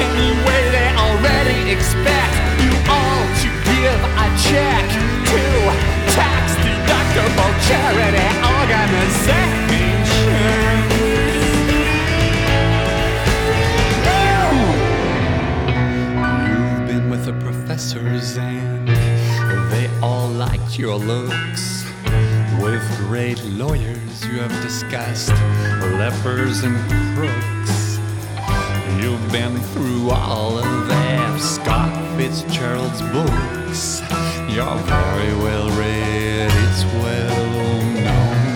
Anyway, 0.00 0.62
they 0.76 0.88
already 1.04 1.60
expect 1.70 2.32
you 2.64 2.72
all 2.88 3.22
to 3.42 3.48
give 3.68 4.00
a 4.24 4.28
check 4.48 4.84
to 5.28 5.40
tax 6.16 6.44
deductible 6.64 7.52
charity 7.68 8.28
organization. 8.56 9.68
You've 16.48 16.84
been 16.88 17.06
with 17.10 17.24
the 17.26 17.36
professors 17.44 18.38
and 18.38 18.88
they 19.70 19.86
all 20.00 20.28
liked 20.28 20.78
your 20.78 20.96
looks. 20.96 21.84
With 22.62 22.86
great 22.98 23.42
lawyers, 23.44 24.12
you 24.32 24.38
have 24.38 24.62
discussed 24.62 25.28
lepers 25.98 26.62
and 26.64 26.76
crooks. 27.14 27.98
You've 28.98 29.30
been 29.30 29.58
through 29.74 30.10
all 30.10 30.56
of 30.58 31.40
Scott 31.40 31.92
Fitzgerald's 32.16 33.02
books. 33.12 34.00
You're 34.48 34.78
very 34.88 35.34
well 35.36 35.68
read, 35.78 36.50
it's 36.64 36.84
well 37.02 37.82
known. 38.06 38.48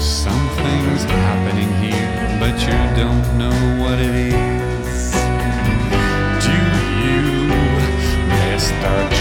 Something's 0.00 1.02
happening 1.04 1.72
here, 1.82 2.38
but 2.38 2.54
you 2.60 2.78
don't 2.94 3.36
know 3.36 3.82
what 3.82 3.98
it 3.98 4.14
is. 4.14 5.12
Do 6.44 6.56
you, 7.02 7.50
Mr. 8.30 9.13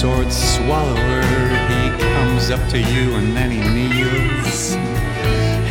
sword 0.00 0.30
swallower, 0.30 1.22
he 1.72 1.88
comes 2.12 2.50
up 2.50 2.60
to 2.68 2.78
you 2.78 3.14
and 3.14 3.34
then 3.34 3.50
he 3.50 3.60
kneels. 3.60 4.74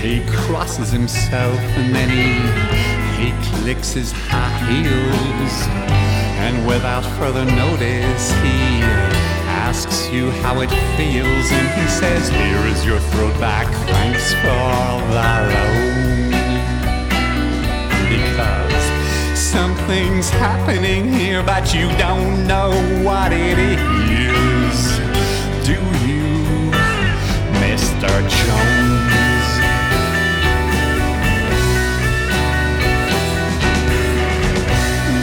He 0.02 0.26
crosses 0.26 0.92
himself 0.92 1.60
and 1.78 1.94
then 1.94 2.10
he 2.10 2.76
he 3.22 3.32
clicks 3.50 3.94
his 3.94 4.12
high 4.12 4.58
heels. 4.68 5.56
And 6.42 6.66
without 6.66 7.06
further 7.20 7.46
notice, 7.46 8.32
he 8.42 8.82
asks 9.46 10.10
you 10.10 10.32
how 10.42 10.60
it 10.62 10.72
feels. 10.98 11.52
And 11.52 11.68
he 11.80 11.88
says, 11.88 12.28
Here 12.30 12.66
is 12.74 12.84
your 12.84 13.00
throat 13.12 13.40
back, 13.40 13.68
thanks 13.86 14.34
for 14.42 14.74
the 15.14 15.30
loan. 15.54 16.32
Because 18.10 18.86
something's 19.38 20.30
happening 20.32 21.14
here, 21.14 21.44
but 21.44 21.76
you 21.76 21.88
don't 21.98 22.48
know 22.48 22.72
what 23.04 23.32
it 23.32 23.60
is. 23.60 23.75
Mr. 27.96 28.12
Jones? 28.28 29.48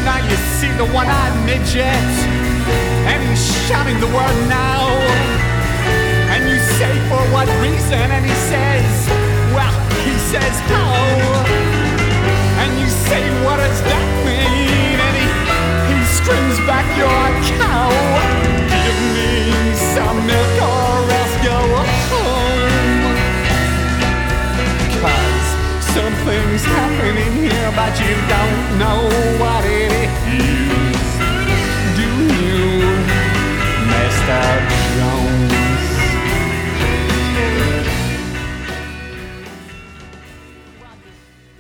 Now 0.05 0.19
you 0.25 0.37
see 0.57 0.73
the 0.79 0.87
one-eyed 0.93 1.37
midget, 1.45 1.85
and 1.85 3.29
he's 3.29 3.45
shouting 3.69 4.01
the 4.01 4.07
word 4.07 4.49
now. 4.49 4.89
And 6.33 6.49
you 6.49 6.59
say 6.81 6.93
for 7.11 7.21
what 7.33 7.49
reason, 7.61 8.11
and 8.11 8.25
he 8.25 8.37
says, 8.49 9.09
well, 9.53 9.77
he 10.05 10.17
says 10.33 10.57
how. 10.73 10.97
And 12.63 12.81
you 12.81 12.89
say, 12.89 13.23
what 13.45 13.57
does 13.57 13.83
that 13.83 14.07
mean? 14.25 14.97
And 14.97 15.15
he, 15.21 15.29
he 15.93 15.99
screams 16.17 16.59
back, 16.65 16.89
you're 16.97 17.05
a 17.05 17.33
cow. 17.61 17.93
Give 18.73 18.99
me 19.13 19.75
some 19.93 20.27
milk 20.27 20.62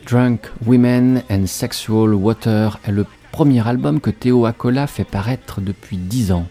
Drunk 0.06 0.40
Women 0.66 1.22
and 1.30 1.46
Sexual 1.46 2.14
Water 2.14 2.78
est 2.86 2.90
le 2.90 3.04
premier 3.32 3.66
album 3.68 4.00
que 4.00 4.08
Théo 4.08 4.46
Acola 4.46 4.86
fait 4.86 5.04
paraître 5.04 5.60
depuis 5.60 5.98
10 5.98 6.32
ans. 6.32 6.48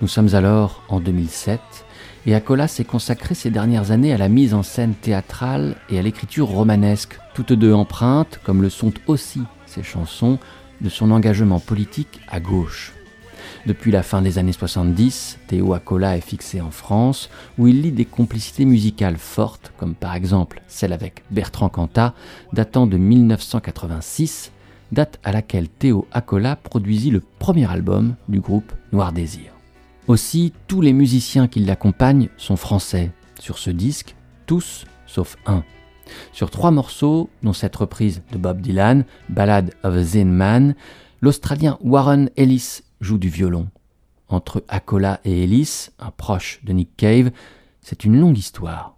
Nous 0.00 0.08
sommes 0.08 0.32
alors 0.34 0.84
en 0.88 1.00
2007 1.00 1.60
et 2.26 2.34
Acola 2.34 2.66
s'est 2.66 2.84
consacré 2.84 3.34
ces 3.36 3.50
dernières 3.50 3.92
années 3.92 4.12
à 4.12 4.18
la 4.18 4.28
mise 4.28 4.52
en 4.52 4.64
scène 4.64 4.94
théâtrale 4.94 5.76
et 5.88 5.98
à 5.98 6.02
l'écriture 6.02 6.48
romanesque, 6.48 7.18
toutes 7.34 7.52
deux 7.52 7.72
empreintes, 7.72 8.40
comme 8.42 8.62
le 8.62 8.70
sont 8.70 8.92
aussi 9.06 9.42
ses 9.66 9.84
chansons, 9.84 10.38
de 10.80 10.88
son 10.88 11.12
engagement 11.12 11.60
politique 11.60 12.20
à 12.28 12.40
gauche. 12.40 12.92
Depuis 13.64 13.92
la 13.92 14.02
fin 14.02 14.22
des 14.22 14.38
années 14.38 14.52
70, 14.52 15.38
Théo 15.46 15.72
Acola 15.72 16.16
est 16.16 16.20
fixé 16.20 16.60
en 16.60 16.70
France, 16.70 17.30
où 17.58 17.68
il 17.68 17.82
lit 17.82 17.92
des 17.92 18.04
complicités 18.04 18.64
musicales 18.64 19.16
fortes, 19.16 19.72
comme 19.76 19.94
par 19.94 20.14
exemple 20.14 20.62
celle 20.66 20.92
avec 20.92 21.22
Bertrand 21.30 21.68
Cantat, 21.68 22.14
datant 22.52 22.86
de 22.86 22.96
1986, 22.96 24.50
date 24.92 25.18
à 25.24 25.32
laquelle 25.32 25.68
Théo 25.68 26.06
Acola 26.12 26.56
produisit 26.56 27.10
le 27.10 27.22
premier 27.38 27.70
album 27.70 28.14
du 28.28 28.40
groupe 28.40 28.72
Noir 28.92 29.12
Désir. 29.12 29.55
Aussi, 30.08 30.52
tous 30.68 30.80
les 30.80 30.92
musiciens 30.92 31.48
qui 31.48 31.58
l'accompagnent 31.58 32.28
sont 32.36 32.56
français. 32.56 33.10
Sur 33.40 33.58
ce 33.58 33.70
disque, 33.70 34.14
tous 34.46 34.84
sauf 35.06 35.36
un. 35.46 35.64
Sur 36.32 36.50
trois 36.50 36.70
morceaux, 36.70 37.28
dont 37.42 37.52
cette 37.52 37.74
reprise 37.74 38.22
de 38.30 38.38
Bob 38.38 38.60
Dylan, 38.60 39.04
Ballad 39.28 39.74
of 39.82 39.96
a 39.96 40.02
Zen 40.04 40.30
Man, 40.30 40.76
l'Australien 41.20 41.76
Warren 41.80 42.30
Ellis 42.36 42.82
joue 43.00 43.18
du 43.18 43.28
violon. 43.28 43.68
Entre 44.28 44.62
Acola 44.68 45.20
et 45.24 45.42
Ellis, 45.42 45.88
un 45.98 46.12
proche 46.12 46.60
de 46.62 46.72
Nick 46.72 46.96
Cave, 46.96 47.32
c'est 47.80 48.04
une 48.04 48.20
longue 48.20 48.38
histoire. 48.38 48.96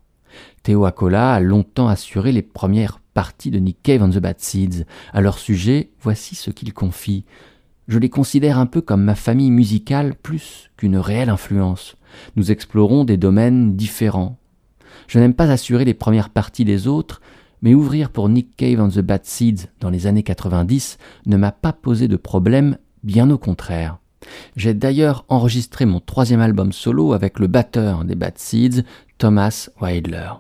Theo 0.63 0.85
Acola 0.85 1.33
a 1.33 1.41
longtemps 1.41 1.89
assuré 1.89 2.33
les 2.33 2.43
premières 2.43 3.01
parties 3.15 3.51
de 3.51 3.59
Nick 3.59 3.83
Cave 3.83 4.03
and 4.03 4.11
the 4.11 4.19
Bad 4.19 4.41
Seeds. 4.41 4.85
À 5.15 5.23
leur 5.23 5.39
sujet, 5.39 5.91
voici 6.03 6.35
ce 6.35 6.51
qu'il 6.51 6.75
confie. 6.75 7.25
Je 7.89 7.99
les 7.99 8.11
considère 8.11 8.59
un 8.59 8.67
peu 8.67 8.83
comme 8.83 9.03
ma 9.03 9.15
famille 9.15 9.51
musicale 9.51 10.15
plus 10.15 10.71
qu'une 10.77 10.99
réelle 10.99 11.31
influence. 11.31 11.97
Nous 12.37 12.53
explorons 12.53 13.05
des 13.05 13.17
domaines 13.17 13.75
différents. 13.75 14.39
Je 15.07 15.19
n'aime 15.19 15.35
pas 15.35 15.51
assurer 15.51 15.87
les 15.87 15.95
premières 15.95 16.29
parties 16.29 16.67
des 16.67 16.87
autres, 16.87 17.23
mais 17.63 17.75
ouvrir 17.75 18.11
pour 18.11 18.29
Nick 18.29 18.57
Cave 18.57 18.81
and 18.81 18.91
the 18.91 19.01
Bad 19.01 19.25
Seeds 19.25 19.69
dans 19.81 19.91
les 19.91 20.07
années 20.07 20.23
90 20.23 20.99
ne 21.27 21.37
m'a 21.37 21.51
pas 21.51 21.73
posé 21.73 22.09
de 22.09 22.17
problème, 22.17 22.77
bien 23.03 23.31
au 23.31 23.39
contraire. 23.39 23.99
J'ai 24.57 24.75
d'ailleurs 24.75 25.25
enregistré 25.29 25.87
mon 25.87 26.01
troisième 26.01 26.41
album 26.41 26.73
solo 26.73 27.15
avec 27.15 27.39
le 27.39 27.47
batteur 27.47 28.05
des 28.05 28.15
Bad 28.15 28.37
Seeds, 28.37 28.83
Thomas 29.17 29.71
Weidler. 29.81 30.31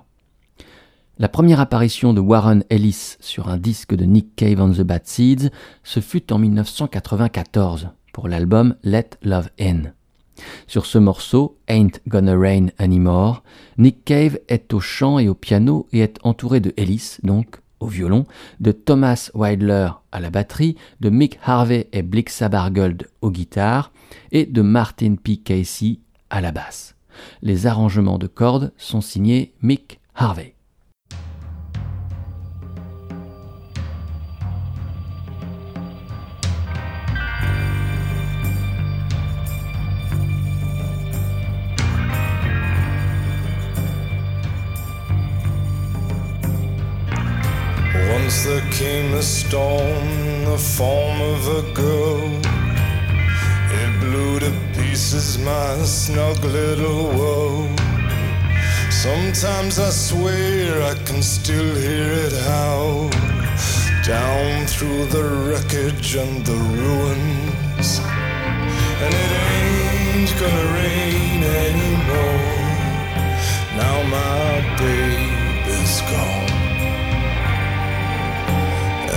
La 1.20 1.28
première 1.28 1.58
apparition 1.58 2.14
de 2.14 2.20
Warren 2.20 2.62
Ellis 2.70 3.16
sur 3.18 3.48
un 3.48 3.56
disque 3.56 3.92
de 3.96 4.04
Nick 4.04 4.36
Cave 4.36 4.60
and 4.60 4.70
the 4.70 4.82
Bad 4.82 5.04
Seeds, 5.04 5.50
ce 5.82 5.98
fut 5.98 6.32
en 6.32 6.38
1994 6.38 7.88
pour 8.12 8.28
l'album 8.28 8.76
Let 8.84 9.10
Love 9.22 9.50
In. 9.60 9.92
Sur 10.68 10.86
ce 10.86 10.96
morceau, 10.96 11.58
Ain't 11.66 12.00
Gonna 12.06 12.38
Rain 12.38 12.68
Anymore, 12.78 13.42
Nick 13.78 14.04
Cave 14.04 14.38
est 14.46 14.72
au 14.72 14.78
chant 14.78 15.18
et 15.18 15.28
au 15.28 15.34
piano 15.34 15.88
et 15.92 15.98
est 15.98 16.18
entouré 16.22 16.60
de 16.60 16.72
Ellis, 16.76 17.16
donc 17.24 17.56
au 17.80 17.88
violon, 17.88 18.24
de 18.60 18.70
Thomas 18.70 19.32
Weidler 19.34 19.88
à 20.12 20.20
la 20.20 20.30
batterie, 20.30 20.76
de 21.00 21.10
Mick 21.10 21.40
Harvey 21.44 21.88
et 21.92 22.02
Blixa 22.02 22.48
Bargold 22.48 23.08
aux 23.22 23.32
guitares 23.32 23.90
et 24.30 24.46
de 24.46 24.62
Martin 24.62 25.16
P. 25.16 25.38
Casey 25.38 25.98
à 26.30 26.40
la 26.40 26.52
basse. 26.52 26.94
Les 27.42 27.66
arrangements 27.66 28.18
de 28.18 28.28
cordes 28.28 28.72
sont 28.76 29.00
signés 29.00 29.52
Mick 29.62 29.98
Harvey. 30.14 30.54
Once 48.28 48.44
there 48.44 48.70
came 48.70 49.14
a 49.14 49.22
storm 49.22 50.06
in 50.28 50.44
the 50.44 50.58
form 50.58 51.18
of 51.18 51.40
a 51.48 51.62
girl. 51.72 52.28
It 53.80 54.00
blew 54.00 54.38
to 54.40 54.52
pieces 54.74 55.38
my 55.38 55.82
snug 55.82 56.44
little 56.44 57.04
world. 57.18 57.80
Sometimes 58.90 59.78
I 59.78 59.88
swear 59.88 60.82
I 60.82 60.94
can 61.06 61.22
still 61.22 61.74
hear 61.74 62.12
it 62.26 62.34
howl 62.50 63.08
down 64.04 64.66
through 64.66 65.06
the 65.06 65.24
wreckage 65.46 66.14
and 66.16 66.44
the 66.44 66.58
ruins. 66.82 67.90
And 69.04 69.14
it 69.24 69.32
ain't 69.56 70.32
gonna 70.38 70.66
rain 70.76 71.44
anymore. 71.64 72.66
Now 73.80 73.96
my 74.18 74.76
baby's 74.76 76.02
gone. 76.02 76.47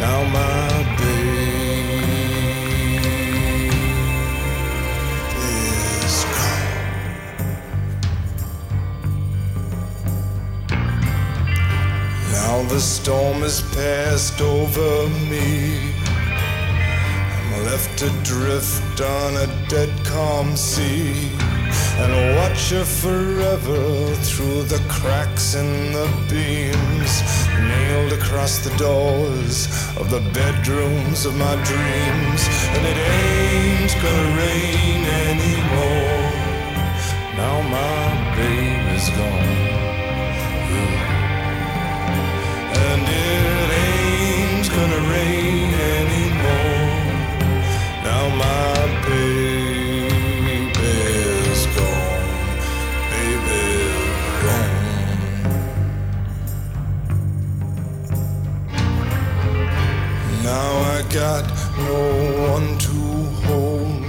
Now 0.01 0.19
my. 0.33 0.65
Now 12.55 12.63
the 12.69 12.81
storm 12.81 13.43
has 13.43 13.63
passed 13.75 14.41
over 14.41 15.09
me. 15.31 15.95
I'm 16.37 17.65
left 17.65 18.03
adrift 18.03 19.01
on 19.01 19.37
a 19.37 19.47
dead 19.69 19.91
calm 20.05 20.57
sea 20.57 21.31
and 22.03 22.37
watch 22.37 22.71
her 22.71 22.85
forever 22.85 24.15
through 24.27 24.63
the 24.65 24.83
cracks 24.89 25.55
in 25.55 25.93
the 25.93 26.09
beams, 26.29 27.23
nailed 27.71 28.13
across 28.13 28.59
the 28.59 28.77
doors 28.77 29.67
of 29.97 30.11
the 30.11 30.21
bedrooms 30.33 31.25
of 31.25 31.37
my 31.37 31.55
dreams. 31.71 32.43
And 32.75 32.85
it 32.93 32.99
ain't 32.99 33.95
gonna 34.03 34.37
rain 34.43 35.05
anymore. 35.31 36.25
Now 37.37 37.63
my 37.63 38.37
baby's 38.37 39.09
gone. 39.11 39.54
Got 61.15 61.45
no 61.79 62.01
one 62.51 62.77
to 62.77 62.99
hold. 63.47 64.01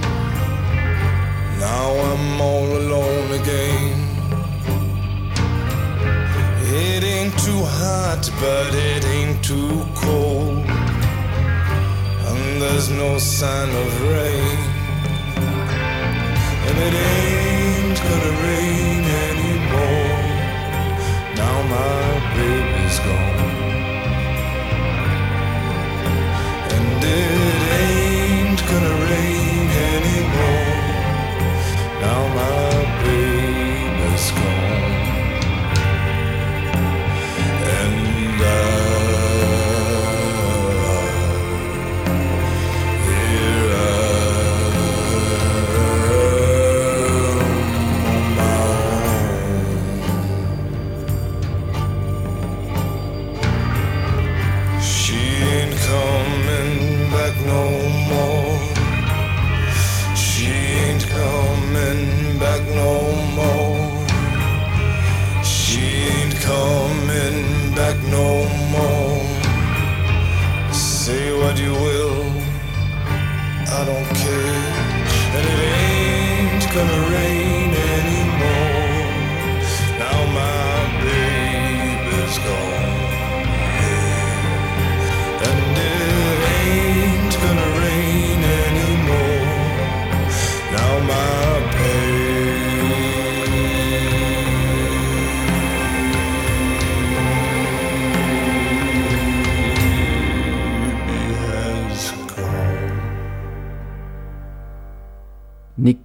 Now 1.60 1.88
I'm 2.10 2.40
all 2.40 2.66
alone 2.82 3.30
again. 3.40 3.94
It 6.62 7.04
ain't 7.04 7.38
too 7.38 7.62
hot, 7.80 8.28
but 8.40 8.74
it 8.74 9.04
ain't 9.04 9.44
too 9.44 9.86
cold. 9.94 10.66
And 12.28 12.60
there's 12.60 12.90
no 12.90 13.18
sign 13.18 13.70
of 13.84 13.88
rain. 14.10 14.58
And 16.66 16.76
it 16.86 16.94
ain't 17.14 17.98
gonna 18.08 18.34
rain 18.46 19.04
anymore. 19.28 20.22
Now 21.36 21.56
my 21.76 22.02
baby's 22.34 22.98
gone. 22.98 23.35
It 27.06 27.62
ain't 27.84 28.60
gonna 28.70 28.94
rain 29.06 29.68
anymore. 29.94 30.74
Now 32.02 32.22
my 32.34 32.65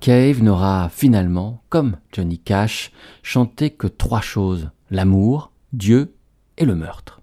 Cave 0.01 0.41
n'aura 0.41 0.89
finalement, 0.89 1.61
comme 1.69 1.97
Johnny 2.11 2.39
Cash, 2.39 2.91
chanté 3.21 3.69
que 3.69 3.85
trois 3.85 4.19
choses 4.19 4.71
l'amour, 4.89 5.51
Dieu 5.73 6.15
et 6.57 6.65
le 6.65 6.73
meurtre. 6.73 7.21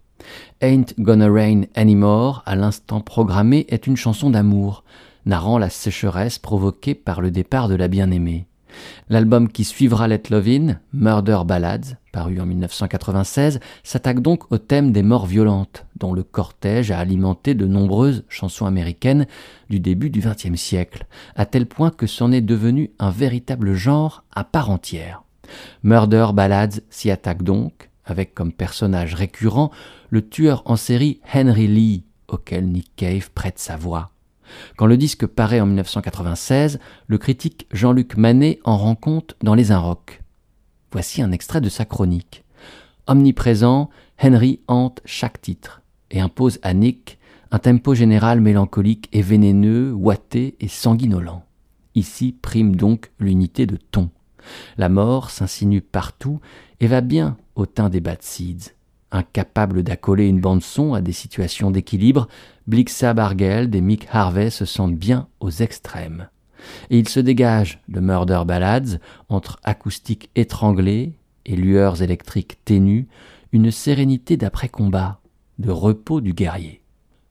Ain't 0.62 0.95
Gonna 0.97 1.29
Rain 1.29 1.62
Anymore, 1.74 2.45
à 2.47 2.55
l'instant 2.55 3.01
programmé, 3.01 3.66
est 3.68 3.89
une 3.89 3.97
chanson 3.97 4.31
d'amour, 4.31 4.85
narrant 5.26 5.59
la 5.59 5.70
sécheresse 5.70 6.39
provoquée 6.39 6.95
par 6.95 7.20
le 7.20 7.33
départ 7.33 7.68
de 7.68 7.74
la 7.74 7.89
bien-aimée. 7.89 8.47
L'album 9.09 9.49
qui 9.49 9.64
suivra 9.64 10.09
Let 10.09 10.24
Lovin, 10.31 10.79
Murder 10.93 11.41
Ballads, 11.47 11.97
paru 12.12 12.41
en 12.41 12.47
1996, 12.47 13.61
s'attaque 13.83 14.20
donc 14.20 14.51
au 14.53 14.59
thème 14.59 14.93
des 14.93 15.03
morts 15.03 15.26
violentes, 15.26 15.87
dont 15.97 16.12
le 16.12 16.22
cortège 16.22 16.91
a 16.91 16.99
alimenté 16.99 17.55
de 17.55 17.66
nombreuses 17.66 18.24
chansons 18.29 18.66
américaines 18.66 19.26
du 19.70 19.81
début 19.81 20.11
du 20.11 20.20
XXe 20.20 20.61
siècle, 20.61 21.07
à 21.37 21.47
tel 21.47 21.66
point 21.66 21.91
que 21.91 22.07
c'en 22.07 22.33
est 22.33 22.41
devenu 22.41 22.91
un 22.99 23.11
véritable 23.11 23.74
genre 23.74 24.24
à 24.35 24.45
part 24.45 24.70
entière. 24.70 25.22
Murder 25.83 26.29
Ballads 26.35 26.81
s'y 26.91 27.11
attaque 27.11 27.43
donc, 27.43 27.91
avec 28.05 28.35
comme 28.35 28.53
personnage 28.53 29.14
récurrent 29.14 29.70
le 30.11 30.26
tueur 30.26 30.62
en 30.66 30.76
série 30.76 31.20
Henry 31.35 31.66
Lee, 31.66 32.05
auquel 32.29 32.66
Nick 32.66 32.91
Cave 32.97 33.31
prête 33.33 33.59
sa 33.59 33.76
voix. 33.76 34.11
Quand 34.76 34.86
le 34.86 34.96
disque 34.96 35.26
paraît 35.26 35.61
en 35.61 35.66
1996, 35.66 36.78
le 37.07 37.18
critique 37.18 37.66
Jean-Luc 37.72 38.16
Manet 38.16 38.61
en 38.64 38.76
rend 38.76 38.94
compte 38.94 39.36
dans 39.42 39.55
Les 39.55 39.72
Inrocks. 39.72 40.22
Voici 40.92 41.22
un 41.22 41.32
extrait 41.32 41.61
de 41.61 41.68
sa 41.68 41.84
chronique. 41.84 42.44
Omniprésent, 43.07 43.90
Henry 44.22 44.61
hante 44.68 45.01
chaque 45.05 45.40
titre 45.40 45.82
et 46.11 46.20
impose 46.20 46.59
à 46.62 46.74
Nick 46.74 47.18
un 47.51 47.59
tempo 47.59 47.94
général 47.94 48.40
mélancolique 48.40 49.09
et 49.12 49.22
vénéneux, 49.22 49.92
ouaté 49.94 50.57
et 50.61 50.68
sanguinolent. 50.68 51.42
Ici 51.94 52.36
prime 52.40 52.76
donc 52.76 53.11
l'unité 53.18 53.66
de 53.66 53.76
ton. 53.76 54.11
La 54.76 54.88
mort 54.88 55.30
s'insinue 55.30 55.80
partout 55.80 56.40
et 56.80 56.86
va 56.86 57.01
bien 57.01 57.36
au 57.55 57.66
teint 57.66 57.88
des 57.88 58.01
Bad 58.01 58.22
Seeds. 58.22 58.74
Incapable 59.11 59.82
d'accoler 59.82 60.26
une 60.26 60.40
bande-son 60.40 60.92
à 60.92 61.01
des 61.01 61.12
situations 61.12 61.70
d'équilibre, 61.70 62.28
Blixa 62.68 63.14
Bargeld 63.14 63.74
et 63.74 63.80
Mick 63.80 64.06
Harvey 64.12 64.50
se 64.50 64.66
sentent 64.66 64.94
bien 64.94 65.26
aux 65.40 65.50
extrêmes. 65.50 66.28
Et 66.90 66.98
il 66.98 67.08
se 67.08 67.18
dégage 67.18 67.80
de 67.88 67.98
Murder 67.98 68.42
Ballads, 68.46 68.98
entre 69.30 69.58
acoustique 69.64 70.28
étranglée 70.36 71.14
et 71.46 71.56
lueurs 71.56 72.02
électriques 72.02 72.62
ténues, 72.66 73.08
une 73.52 73.70
sérénité 73.70 74.36
d'après-combat, 74.36 75.18
de 75.58 75.70
repos 75.70 76.20
du 76.20 76.34
guerrier. 76.34 76.82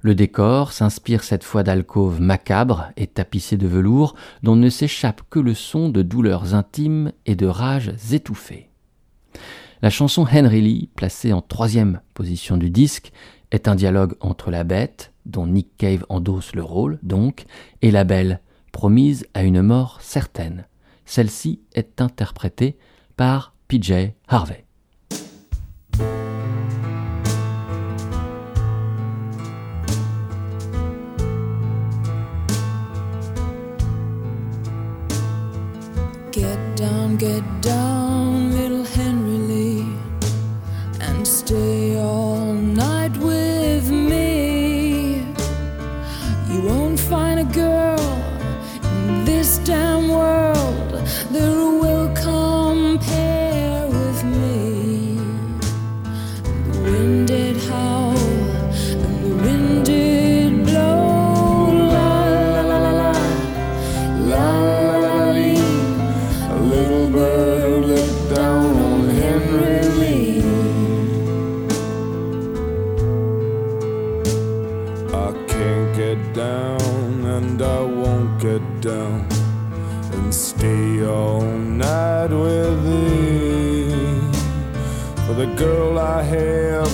Le 0.02 0.16
décor 0.16 0.72
s'inspire 0.72 1.24
cette 1.24 1.44
fois 1.44 1.62
d'alcôves 1.62 2.20
macabres 2.20 2.90
et 2.98 3.06
tapissées 3.06 3.58
de 3.58 3.68
velours 3.68 4.16
dont 4.42 4.56
ne 4.56 4.70
s'échappe 4.70 5.22
que 5.30 5.40
le 5.40 5.54
son 5.54 5.90
de 5.90 6.02
douleurs 6.02 6.56
intimes 6.56 7.12
et 7.28 7.36
de 7.36 7.46
rages 7.46 7.94
étouffées. 8.12 8.70
La 9.84 9.92
chanson 9.92 10.26
Henry 10.26 10.62
Lee, 10.62 10.90
placée 10.96 11.32
en 11.32 11.42
troisième 11.42 12.02
position 12.16 12.58
du 12.58 12.72
disque, 12.72 13.12
est 13.52 13.68
un 13.68 13.76
dialogue 13.76 14.16
entre 14.20 14.50
la 14.50 14.64
bête, 14.64 15.14
dont 15.28 15.48
Nick 15.48 15.78
Cave 15.78 16.06
endosse 16.10 16.56
le 16.56 16.64
rôle 16.64 17.00
donc, 17.04 17.46
et 17.82 17.92
la 17.92 18.04
belle, 18.04 18.42
promise 18.72 19.26
à 19.34 19.44
une 19.44 19.62
mort 19.62 20.00
certaine. 20.02 20.66
Celle-ci 21.06 21.62
est 21.74 22.02
interprétée 22.02 22.78
par 23.16 23.54
PJ 23.68 24.14
Harvey. 24.28 24.66
Get 36.32 36.60
down, 36.76 37.18
get 37.18 37.42
down, 37.62 38.52
little 38.52 38.86
Henry 38.86 39.40
Lee, 39.48 39.86
and 41.02 41.26
stay 41.26 41.98
all 41.98 42.47
in 49.70 50.47
the 85.38 85.46
girl 85.56 86.00
I 86.00 86.24
have 86.24 86.92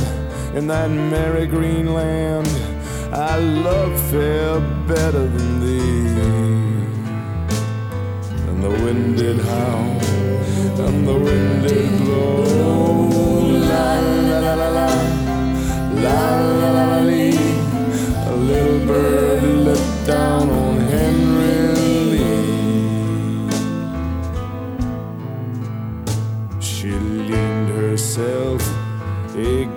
in 0.53 0.67
that 0.67 0.89
merry 0.89 1.47
green 1.47 1.93
land, 1.93 2.49
I 3.13 3.37
love 3.37 3.97
fair 4.11 4.59
better 4.85 5.25
than 5.35 5.61
thee. 5.61 6.07
And 8.49 8.61
the 8.61 8.69
wind 8.83 9.15
did 9.15 9.39
howl, 9.39 9.97
and 10.85 11.07
the 11.07 11.17
wind 11.27 11.63
did 11.63 11.87
blow. 11.99 12.43
La 13.71 13.99
la 14.01 14.39
la 14.39 14.53
la 14.55 14.69
la, 14.77 14.89
la 16.05 16.21
la 16.59 16.69
la 16.71 16.99
la. 16.99 17.13
A 18.27 18.35
little 18.35 18.85
bird 18.85 19.43
looked 19.67 20.05
down 20.05 20.62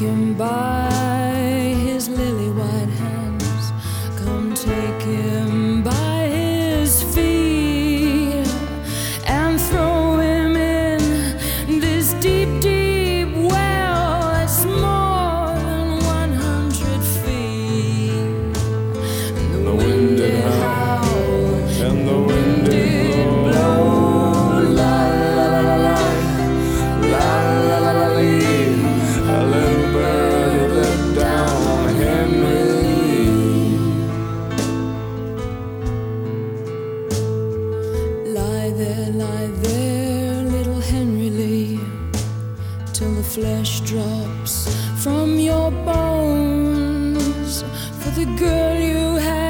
can 0.00 0.32
buy 0.32 0.69
flesh 43.34 43.80
drops 43.80 44.68
from 45.04 45.38
your 45.38 45.70
bones. 45.84 47.62
For 48.00 48.10
the 48.10 48.26
girl 48.36 48.74
you 48.80 49.16
have 49.18 49.49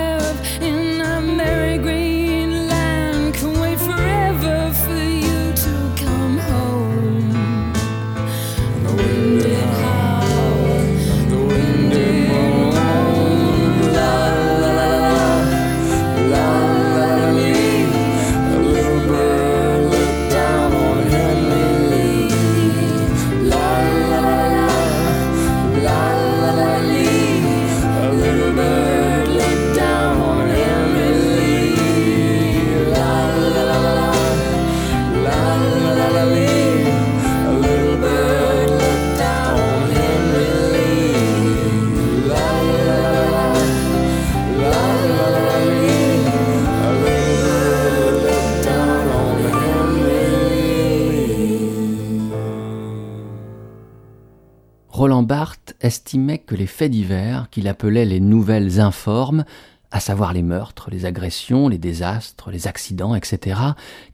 les 56.60 56.66
faits 56.66 56.90
divers, 56.90 57.48
qu'il 57.50 57.68
appelait 57.68 58.04
les 58.04 58.20
nouvelles 58.20 58.80
informes, 58.80 59.46
à 59.90 59.98
savoir 59.98 60.34
les 60.34 60.42
meurtres, 60.42 60.90
les 60.90 61.06
agressions, 61.06 61.68
les 61.68 61.78
désastres, 61.78 62.50
les 62.50 62.66
accidents, 62.66 63.14
etc., 63.14 63.58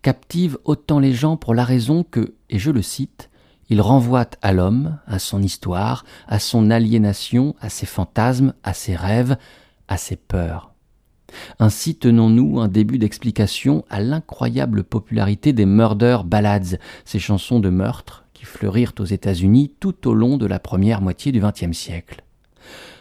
captivent 0.01 0.57
autant 0.63 1.01
les 1.01 1.13
gens 1.13 1.37
pour 1.37 1.57
la 1.57 1.65
raison 1.65 2.05
que, 2.05 2.35
et 2.49 2.61
je 2.61 2.71
le 2.71 2.83
cite, 2.83 3.31
ils 3.69 3.81
renvoient 3.81 4.31
à 4.43 4.53
l'homme, 4.53 4.97
à 5.09 5.19
son 5.19 5.43
histoire, 5.43 6.05
à 6.29 6.39
son 6.39 6.71
aliénation, 6.71 7.57
à 7.61 7.69
ses 7.69 7.85
fantasmes, 7.85 8.55
à 8.63 8.75
ses 8.75 8.95
rêves, 8.95 9.37
à 9.89 9.97
ses 9.97 10.15
peurs. 10.15 10.73
Ainsi 11.59 11.97
tenons-nous 11.97 12.61
un 12.61 12.69
début 12.69 12.99
d'explication 12.99 13.85
à 13.91 14.01
l'incroyable 14.01 14.85
popularité 14.85 15.53
des 15.53 15.67
Murder 15.67 16.19
Ballads, 16.25 16.79
ces 17.05 17.19
chansons 17.19 17.59
de 17.59 17.71
meurtre 17.71 18.25
qui 18.35 18.45
fleurirent 18.45 18.93
aux 19.01 19.05
États-Unis 19.05 19.73
tout 19.81 20.07
au 20.07 20.15
long 20.15 20.37
de 20.37 20.47
la 20.47 20.61
première 20.61 21.03
moitié 21.03 21.33
du 21.33 21.41
XXe 21.41 21.77
siècle. 21.77 22.23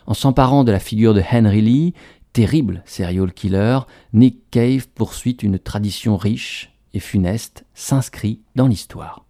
En 0.07 0.13
s'emparant 0.13 0.63
de 0.63 0.71
la 0.71 0.79
figure 0.79 1.13
de 1.13 1.21
Henry 1.21 1.61
Lee, 1.61 1.93
terrible 2.33 2.83
serial 2.85 3.31
killer, 3.33 3.79
Nick 4.13 4.49
Cave 4.51 4.87
poursuit 4.93 5.37
une 5.41 5.57
tradition 5.57 6.17
riche 6.17 6.73
et 6.93 6.99
funeste, 6.99 7.65
s'inscrit 7.73 8.41
dans 8.55 8.67
l'histoire. 8.67 9.25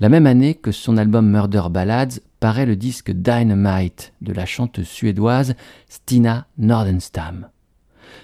La 0.00 0.08
même 0.08 0.26
année 0.26 0.54
que 0.54 0.72
son 0.72 0.96
album 0.96 1.28
Murder 1.28 1.64
Ballads 1.70 2.20
paraît 2.40 2.66
le 2.66 2.76
disque 2.76 3.10
Dynamite 3.10 4.12
de 4.20 4.32
la 4.32 4.46
chanteuse 4.46 4.88
suédoise 4.88 5.54
Stina 5.88 6.46
Nordenstam. 6.56 7.48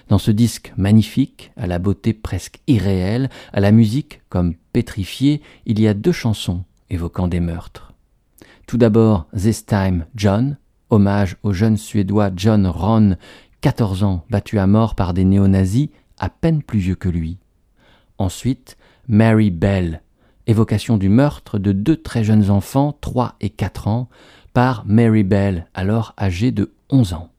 Dans 0.07 0.17
ce 0.17 0.31
disque 0.31 0.73
magnifique, 0.77 1.51
à 1.57 1.67
la 1.67 1.79
beauté 1.79 2.13
presque 2.13 2.59
irréelle, 2.67 3.29
à 3.53 3.59
la 3.59 3.71
musique 3.71 4.21
comme 4.29 4.55
pétrifiée, 4.73 5.41
il 5.65 5.79
y 5.79 5.87
a 5.87 5.93
deux 5.93 6.11
chansons 6.11 6.63
évoquant 6.89 7.27
des 7.27 7.39
meurtres. 7.39 7.93
Tout 8.67 8.77
d'abord 8.77 9.27
This 9.35 9.65
Time 9.65 10.05
John, 10.15 10.57
hommage 10.89 11.37
au 11.43 11.53
jeune 11.53 11.77
Suédois 11.77 12.31
John 12.35 12.67
Ron, 12.67 13.15
14 13.61 14.03
ans, 14.03 14.25
battu 14.29 14.59
à 14.59 14.67
mort 14.67 14.95
par 14.95 15.13
des 15.13 15.23
néo-nazis, 15.23 15.89
à 16.19 16.29
peine 16.29 16.61
plus 16.63 16.79
vieux 16.79 16.95
que 16.95 17.09
lui. 17.09 17.37
Ensuite, 18.17 18.77
Mary 19.07 19.51
Bell, 19.51 20.01
évocation 20.47 20.97
du 20.97 21.09
meurtre 21.09 21.59
de 21.59 21.71
deux 21.71 21.97
très 21.97 22.23
jeunes 22.23 22.49
enfants, 22.49 22.97
3 23.01 23.35
et 23.41 23.49
4 23.49 23.87
ans, 23.87 24.09
par 24.53 24.85
Mary 24.85 25.23
Bell, 25.23 25.67
alors 25.73 26.13
âgée 26.17 26.51
de 26.51 26.71
11 26.89 27.13
ans. 27.13 27.29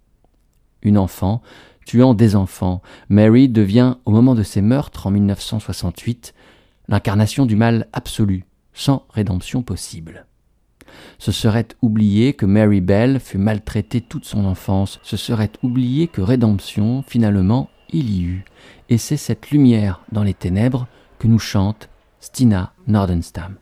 Une 0.82 0.98
enfant 0.98 1.42
tuant 1.86 2.14
des 2.14 2.36
enfants, 2.36 2.82
Mary 3.08 3.48
devient, 3.48 3.94
au 4.04 4.10
moment 4.10 4.34
de 4.34 4.42
ses 4.42 4.60
meurtres 4.60 5.06
en 5.06 5.10
1968, 5.12 6.34
l'incarnation 6.88 7.46
du 7.46 7.56
mal 7.56 7.88
absolu, 7.92 8.44
sans 8.74 9.06
rédemption 9.10 9.62
possible. 9.62 10.25
Ce 11.18 11.32
serait 11.32 11.68
oublier 11.82 12.34
que 12.34 12.46
Mary 12.46 12.80
Bell 12.80 13.20
fut 13.20 13.38
maltraitée 13.38 14.00
toute 14.00 14.24
son 14.24 14.44
enfance, 14.44 15.00
ce 15.02 15.16
serait 15.16 15.50
oublier 15.62 16.08
que 16.08 16.20
rédemption, 16.20 17.02
finalement, 17.06 17.70
il 17.90 18.10
y 18.10 18.22
eut, 18.24 18.44
et 18.88 18.98
c'est 18.98 19.16
cette 19.16 19.50
lumière 19.50 20.00
dans 20.12 20.22
les 20.22 20.34
ténèbres 20.34 20.86
que 21.18 21.28
nous 21.28 21.38
chante 21.38 21.88
Stina 22.20 22.72
Nordenstam. 22.86 23.56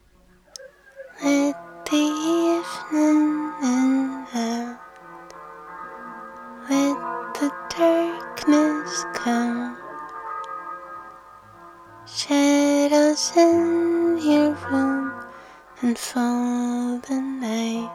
And 15.85 15.99
fall 15.99 16.99
the 17.01 17.21
night. 17.21 17.91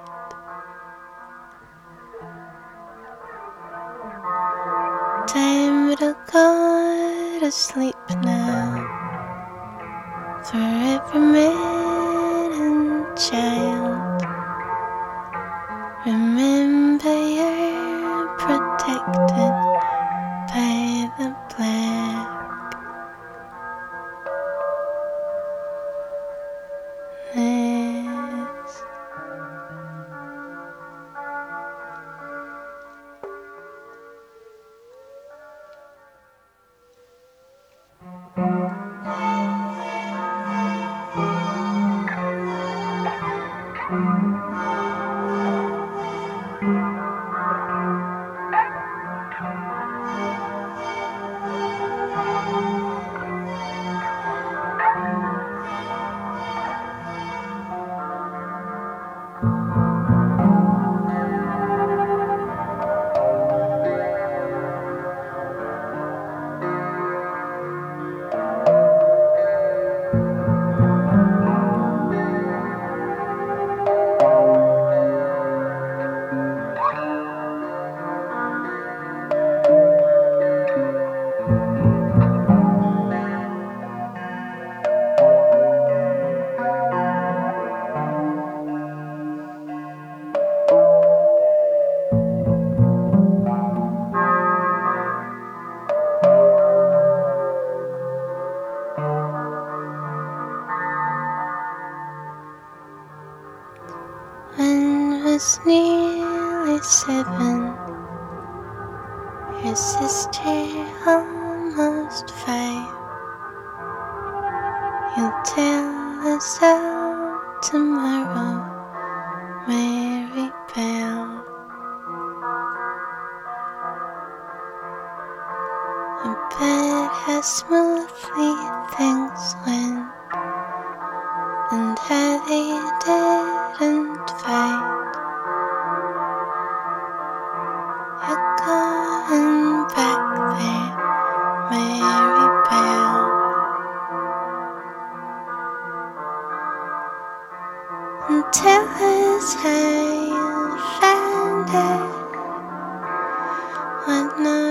Time 5.27 5.95
to 5.95 6.15
go 6.31 7.39
to 7.39 7.51
sleep 7.51 7.95
now. 8.21 8.85
For 10.45 10.57
every 10.93 11.19
man 11.19 12.51
and 12.65 13.17
child, 13.17 14.21
remember 16.05 17.15
you're 17.37 18.27
protected 18.37 19.58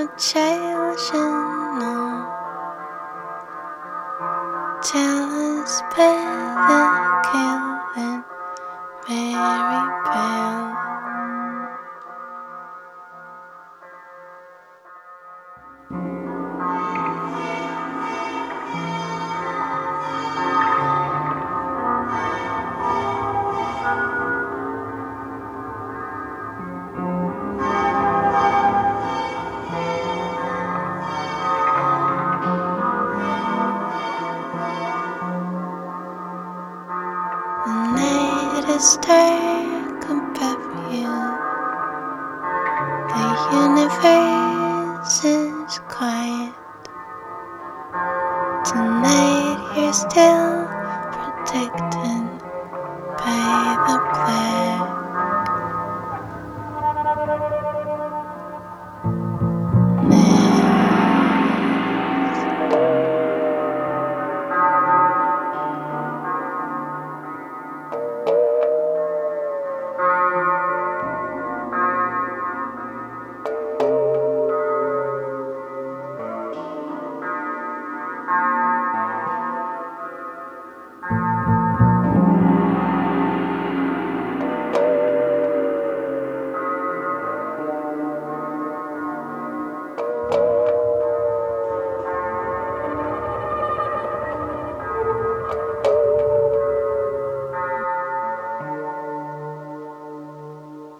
What 0.08 0.16
no 0.16 0.24
child 0.24 0.98
should 0.98 1.78
know. 1.78 2.24
Tell 4.82 5.60
us 5.60 5.82
better, 5.94 6.86
Kelvin, 7.30 8.24
Mary 9.08 9.80
Bell. 10.04 10.67
day. 39.08 39.47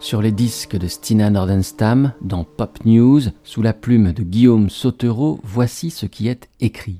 Sur 0.09 0.23
les 0.23 0.31
disques 0.31 0.75
de 0.75 0.87
Stina 0.87 1.29
Nordenstam, 1.29 2.13
dans 2.21 2.43
Pop 2.43 2.79
News, 2.83 3.21
sous 3.43 3.61
la 3.61 3.73
plume 3.73 4.11
de 4.11 4.23
Guillaume 4.23 4.71
Sautereau, 4.71 5.39
voici 5.43 5.91
ce 5.91 6.07
qui 6.07 6.27
est 6.27 6.49
écrit. 6.59 6.99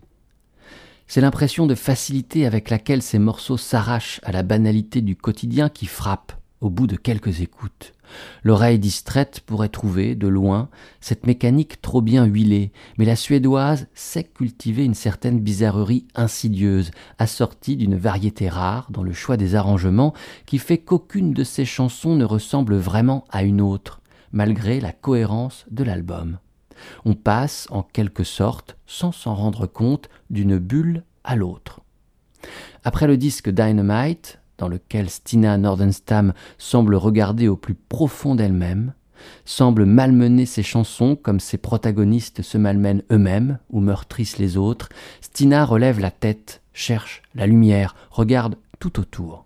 C'est 1.07 1.19
l'impression 1.19 1.65
de 1.65 1.73
facilité 1.73 2.45
avec 2.45 2.69
laquelle 2.69 3.01
ces 3.01 3.17
morceaux 3.17 3.57
s'arrachent 3.57 4.21
à 4.21 4.31
la 4.31 4.43
banalité 4.43 5.01
du 5.01 5.15
quotidien 5.15 5.69
qui 5.69 5.87
frappe 5.87 6.38
au 6.61 6.69
bout 6.69 6.87
de 6.87 6.95
quelques 6.95 7.41
écoutes. 7.41 7.93
L'oreille 8.43 8.79
distraite 8.79 9.41
pourrait 9.45 9.69
trouver, 9.69 10.15
de 10.15 10.27
loin, 10.27 10.69
cette 10.99 11.25
mécanique 11.25 11.81
trop 11.81 12.01
bien 12.01 12.25
huilée, 12.25 12.71
mais 12.97 13.05
la 13.05 13.15
suédoise 13.15 13.87
sait 13.93 14.23
cultiver 14.23 14.83
une 14.83 14.95
certaine 14.95 15.39
bizarrerie 15.39 16.07
insidieuse, 16.15 16.91
assortie 17.17 17.75
d'une 17.75 17.95
variété 17.95 18.49
rare 18.49 18.87
dans 18.91 19.03
le 19.03 19.13
choix 19.13 19.37
des 19.37 19.55
arrangements, 19.55 20.13
qui 20.45 20.57
fait 20.57 20.79
qu'aucune 20.79 21.33
de 21.33 21.43
ses 21.43 21.65
chansons 21.65 22.15
ne 22.15 22.25
ressemble 22.25 22.75
vraiment 22.75 23.25
à 23.29 23.43
une 23.43 23.61
autre, 23.61 24.01
malgré 24.31 24.79
la 24.79 24.91
cohérence 24.91 25.65
de 25.71 25.83
l'album. 25.83 26.39
On 27.05 27.13
passe, 27.13 27.67
en 27.71 27.83
quelque 27.83 28.23
sorte, 28.23 28.77
sans 28.87 29.11
s'en 29.11 29.35
rendre 29.35 29.67
compte, 29.67 30.09
d'une 30.29 30.57
bulle 30.57 31.03
à 31.23 31.35
l'autre. 31.35 31.81
Après 32.83 33.07
le 33.07 33.17
disque 33.17 33.49
Dynamite, 33.49 34.39
dans 34.59 34.67
lequel 34.67 35.09
Stina 35.09 35.57
Nordenstam 35.57 36.33
semble 36.57 36.95
regarder 36.95 37.47
au 37.47 37.55
plus 37.55 37.73
profond 37.73 38.35
d'elle-même, 38.35 38.93
semble 39.45 39.85
malmener 39.85 40.45
ses 40.45 40.63
chansons 40.63 41.15
comme 41.15 41.39
ses 41.39 41.57
protagonistes 41.57 42.41
se 42.41 42.57
malmènent 42.57 43.03
eux-mêmes 43.11 43.59
ou 43.69 43.79
meurtrissent 43.79 44.37
les 44.37 44.57
autres, 44.57 44.89
Stina 45.21 45.65
relève 45.65 45.99
la 45.99 46.11
tête, 46.11 46.61
cherche 46.73 47.23
la 47.35 47.47
lumière, 47.47 47.95
regarde 48.11 48.55
tout 48.79 48.99
autour. 48.99 49.45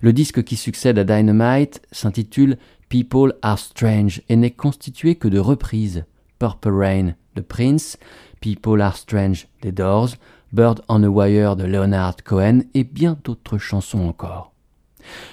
Le 0.00 0.12
disque 0.12 0.42
qui 0.42 0.56
succède 0.56 0.98
à 0.98 1.04
Dynamite 1.04 1.82
s'intitule 1.92 2.58
People 2.88 3.34
Are 3.42 3.58
Strange 3.58 4.22
et 4.28 4.36
n'est 4.36 4.50
constitué 4.50 5.14
que 5.14 5.28
de 5.28 5.38
reprises. 5.38 6.04
Purple 6.38 6.70
Rain 6.70 7.14
de 7.36 7.40
Prince, 7.40 7.98
People 8.40 8.80
Are 8.80 8.96
Strange 8.96 9.46
des 9.62 9.72
Doors, 9.72 10.10
Bird 10.52 10.82
on 10.88 11.02
a 11.04 11.08
Wire 11.08 11.56
de 11.56 11.64
Leonard 11.64 12.16
Cohen 12.24 12.60
et 12.74 12.84
bien 12.84 13.16
d'autres 13.22 13.58
chansons 13.58 14.00
encore. 14.00 14.52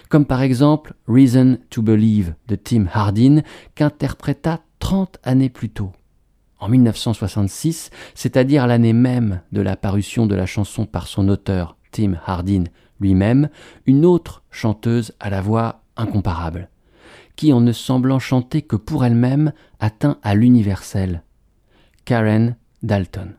Comme 0.10 0.26
par 0.26 0.42
exemple 0.42 0.94
Reason 1.08 1.58
to 1.70 1.82
Believe 1.82 2.36
de 2.48 2.56
Tim 2.56 2.86
Hardin 2.92 3.42
qu'interpréta 3.76 4.62
30 4.80 5.18
années 5.24 5.50
plus 5.50 5.70
tôt. 5.70 5.92
En 6.60 6.70
1966, 6.70 7.90
c'est-à-dire 8.16 8.68
l'année 8.68 8.94
même 8.94 9.42
de 9.52 9.62
la 9.62 9.76
parution 9.76 10.26
de 10.26 10.36
la 10.36 10.46
chanson 10.46 10.86
par 10.86 11.08
son 11.08 11.30
auteur 11.30 11.78
Tim 11.92 12.14
Hardin 12.26 12.66
lui-même, 13.00 13.50
une 13.86 14.06
autre 14.06 14.44
chanteuse 14.50 15.14
à 15.20 15.30
la 15.30 15.42
voix 15.42 15.84
incomparable, 15.98 16.70
qui 17.36 17.54
en 17.54 17.62
ne 17.62 17.72
semblant 17.72 18.20
chanter 18.20 18.62
que 18.64 18.76
pour 18.76 19.06
elle-même 19.06 19.52
atteint 19.80 20.18
à 20.24 20.34
l'universel, 20.36 21.24
Karen 22.06 22.56
Dalton. 22.82 23.36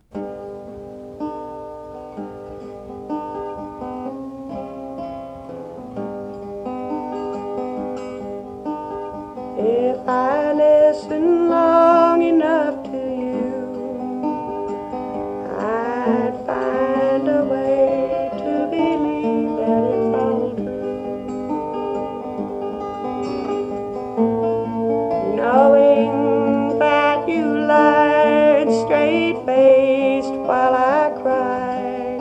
Straight 29.29 29.47
faced 29.47 30.31
while 30.31 30.75
I 30.75 31.11
cried, 31.21 32.19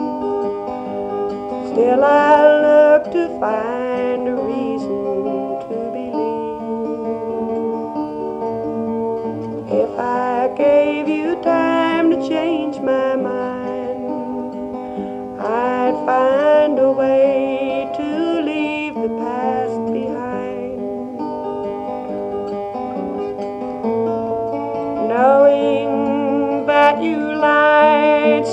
still 1.72 2.04
I 2.04 2.60
look 2.62 3.12
to 3.12 3.40
find 3.40 3.77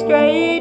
straight 0.05 0.54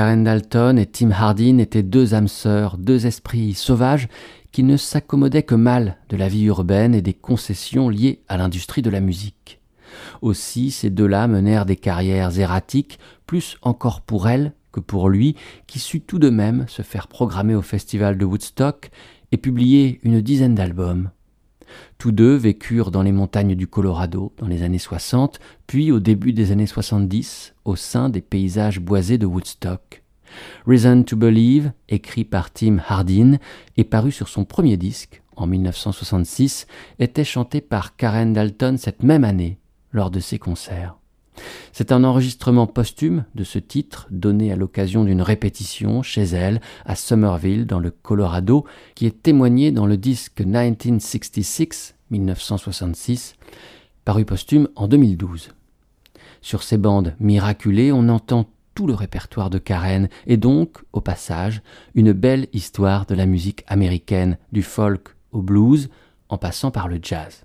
Karen 0.00 0.24
Dalton 0.24 0.78
et 0.78 0.86
Tim 0.86 1.10
Hardin 1.10 1.58
étaient 1.58 1.82
deux 1.82 2.14
âmes 2.14 2.26
sœurs, 2.26 2.78
deux 2.78 3.04
esprits 3.04 3.52
sauvages 3.52 4.08
qui 4.50 4.62
ne 4.62 4.78
s'accommodaient 4.78 5.42
que 5.42 5.54
mal 5.54 5.98
de 6.08 6.16
la 6.16 6.26
vie 6.26 6.44
urbaine 6.44 6.94
et 6.94 7.02
des 7.02 7.12
concessions 7.12 7.90
liées 7.90 8.22
à 8.26 8.38
l'industrie 8.38 8.80
de 8.80 8.88
la 8.88 9.00
musique. 9.00 9.60
Aussi, 10.22 10.70
ces 10.70 10.88
deux-là 10.88 11.28
menèrent 11.28 11.66
des 11.66 11.76
carrières 11.76 12.38
erratiques, 12.38 12.98
plus 13.26 13.58
encore 13.60 14.00
pour 14.00 14.26
elle 14.26 14.54
que 14.72 14.80
pour 14.80 15.10
lui, 15.10 15.36
qui 15.66 15.78
sut 15.78 16.00
tout 16.00 16.18
de 16.18 16.30
même 16.30 16.64
se 16.66 16.80
faire 16.80 17.06
programmer 17.06 17.54
au 17.54 17.60
festival 17.60 18.16
de 18.16 18.24
Woodstock 18.24 18.88
et 19.32 19.36
publier 19.36 20.00
une 20.02 20.22
dizaine 20.22 20.54
d'albums. 20.54 21.10
Tous 21.98 22.12
deux 22.12 22.34
vécurent 22.34 22.90
dans 22.90 23.02
les 23.02 23.12
montagnes 23.12 23.54
du 23.54 23.66
Colorado 23.66 24.32
dans 24.38 24.46
les 24.46 24.62
années 24.62 24.78
60, 24.78 25.40
puis 25.66 25.92
au 25.92 26.00
début 26.00 26.32
des 26.32 26.52
années 26.52 26.66
70 26.66 27.54
au 27.64 27.76
sein 27.76 28.08
des 28.08 28.20
paysages 28.20 28.80
boisés 28.80 29.18
de 29.18 29.26
Woodstock. 29.26 30.02
Reason 30.66 31.02
to 31.02 31.16
Believe, 31.16 31.72
écrit 31.88 32.24
par 32.24 32.52
Tim 32.52 32.78
Hardin 32.86 33.38
et 33.76 33.84
paru 33.84 34.12
sur 34.12 34.28
son 34.28 34.44
premier 34.44 34.76
disque 34.76 35.22
en 35.36 35.46
1966, 35.46 36.66
était 36.98 37.24
chanté 37.24 37.60
par 37.60 37.96
Karen 37.96 38.32
Dalton 38.32 38.76
cette 38.76 39.02
même 39.02 39.24
année 39.24 39.58
lors 39.92 40.10
de 40.10 40.20
ses 40.20 40.38
concerts. 40.38 40.99
C'est 41.72 41.92
un 41.92 42.04
enregistrement 42.04 42.66
posthume 42.66 43.24
de 43.34 43.44
ce 43.44 43.58
titre 43.58 44.06
donné 44.10 44.52
à 44.52 44.56
l'occasion 44.56 45.04
d'une 45.04 45.22
répétition 45.22 46.02
chez 46.02 46.24
elle 46.24 46.60
à 46.84 46.96
Somerville 46.96 47.66
dans 47.66 47.80
le 47.80 47.90
Colorado 47.90 48.64
qui 48.94 49.06
est 49.06 49.22
témoigné 49.22 49.72
dans 49.72 49.86
le 49.86 49.96
disque 49.96 50.40
1966 50.40 51.94
1966 52.10 53.34
paru 54.04 54.24
posthume 54.24 54.68
en 54.76 54.88
2012. 54.88 55.50
Sur 56.42 56.62
ces 56.62 56.78
bandes 56.78 57.14
miraculées, 57.20 57.92
on 57.92 58.08
entend 58.08 58.46
tout 58.74 58.86
le 58.86 58.94
répertoire 58.94 59.50
de 59.50 59.58
Karen 59.58 60.08
et 60.26 60.36
donc, 60.36 60.78
au 60.92 61.00
passage, 61.00 61.62
une 61.94 62.12
belle 62.12 62.48
histoire 62.52 63.06
de 63.06 63.14
la 63.14 63.26
musique 63.26 63.64
américaine, 63.66 64.38
du 64.52 64.62
folk 64.62 65.16
au 65.32 65.42
blues, 65.42 65.90
en 66.28 66.38
passant 66.38 66.70
par 66.70 66.88
le 66.88 66.98
jazz. 67.02 67.44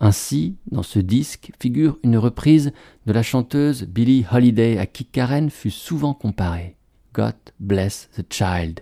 Ainsi, 0.00 0.56
dans 0.70 0.82
ce 0.82 0.98
disque 0.98 1.52
figure 1.60 1.98
une 2.02 2.18
reprise 2.18 2.72
de 3.06 3.12
la 3.12 3.22
chanteuse 3.22 3.84
Billie 3.84 4.24
Holiday 4.30 4.78
à 4.78 4.86
qui 4.86 5.04
Karen 5.04 5.50
fut 5.50 5.70
souvent 5.70 6.14
comparée. 6.14 6.76
God 7.14 7.34
Bless 7.60 8.08
the 8.16 8.24
Child. 8.32 8.80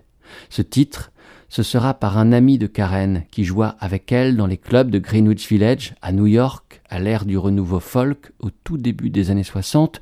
Ce 0.49 0.63
titre, 0.63 1.11
ce 1.49 1.65
sera 1.65 1.95
par 1.95 2.17
un 2.17 2.33
ami 2.33 2.59
de 2.59 2.69
Karen 2.69 3.25
qui 3.31 3.45
joua 3.45 3.77
avec 3.81 4.13
elle 4.13 4.37
dans 4.37 4.47
les 4.47 4.57
clubs 4.57 4.91
de 4.91 5.01
Greenwich 5.01 5.49
Village 5.49 5.95
à 6.01 6.13
New 6.13 6.27
York 6.27 6.81
à 6.89 7.01
l'ère 7.01 7.25
du 7.25 7.37
renouveau 7.37 7.81
folk 7.81 8.33
au 8.39 8.51
tout 8.51 8.79
début 8.79 9.11
des 9.11 9.31
années 9.31 9.45
60 9.45 10.01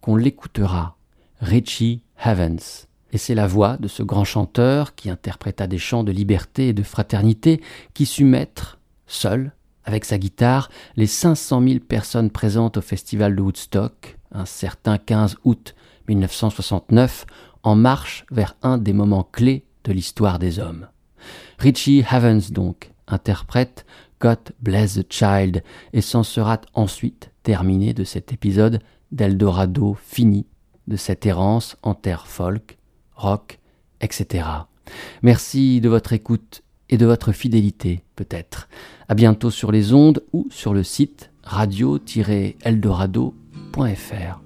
qu'on 0.00 0.16
l'écoutera, 0.16 0.96
Richie 1.40 2.02
Havens. 2.18 2.86
Et 3.12 3.18
c'est 3.18 3.34
la 3.34 3.46
voix 3.46 3.76
de 3.78 3.88
ce 3.88 4.02
grand 4.02 4.24
chanteur 4.24 4.94
qui 4.94 5.10
interpréta 5.10 5.66
des 5.66 5.78
chants 5.78 6.04
de 6.04 6.12
liberté 6.12 6.68
et 6.68 6.72
de 6.72 6.82
fraternité 6.82 7.60
qui 7.92 8.06
sut 8.06 8.24
mettre, 8.24 8.78
seul, 9.06 9.52
avec 9.84 10.04
sa 10.04 10.18
guitare, 10.18 10.70
les 10.96 11.06
500 11.06 11.62
000 11.66 11.80
personnes 11.80 12.30
présentes 12.30 12.78
au 12.78 12.80
festival 12.80 13.36
de 13.36 13.42
Woodstock, 13.42 14.18
un 14.32 14.46
certain 14.46 14.98
15 14.98 15.36
août 15.44 15.74
1969, 16.08 17.26
en 17.62 17.76
marche 17.76 18.24
vers 18.30 18.56
un 18.62 18.78
des 18.78 18.92
moments 18.92 19.28
clés 19.30 19.64
de 19.84 19.92
l'histoire 19.92 20.38
des 20.38 20.58
hommes. 20.58 20.88
Richie 21.58 22.04
Havens 22.08 22.50
donc 22.50 22.92
interprète 23.06 23.86
God 24.20 24.38
Bless 24.60 24.94
the 24.94 25.12
Child 25.12 25.62
et 25.92 26.00
s'en 26.00 26.22
sera 26.22 26.60
ensuite 26.74 27.30
terminé 27.42 27.92
de 27.94 28.04
cet 28.04 28.32
épisode 28.32 28.80
d'Eldorado 29.12 29.96
fini 30.02 30.46
de 30.86 30.96
cette 30.96 31.26
errance 31.26 31.76
en 31.82 31.94
terre 31.94 32.26
folk, 32.26 32.78
rock, 33.14 33.58
etc. 34.00 34.46
Merci 35.22 35.80
de 35.80 35.88
votre 35.88 36.12
écoute 36.12 36.62
et 36.90 36.98
de 36.98 37.06
votre 37.06 37.32
fidélité, 37.32 38.02
peut-être. 38.16 38.68
À 39.08 39.14
bientôt 39.14 39.50
sur 39.50 39.72
les 39.72 39.92
ondes 39.92 40.22
ou 40.32 40.46
sur 40.50 40.74
le 40.74 40.82
site 40.82 41.30
radio-eldorado.fr. 41.42 44.40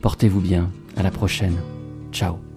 Portez-vous 0.00 0.40
bien. 0.40 0.70
À 0.96 1.02
la 1.02 1.10
prochaine. 1.10 1.56
Ciao. 2.12 2.51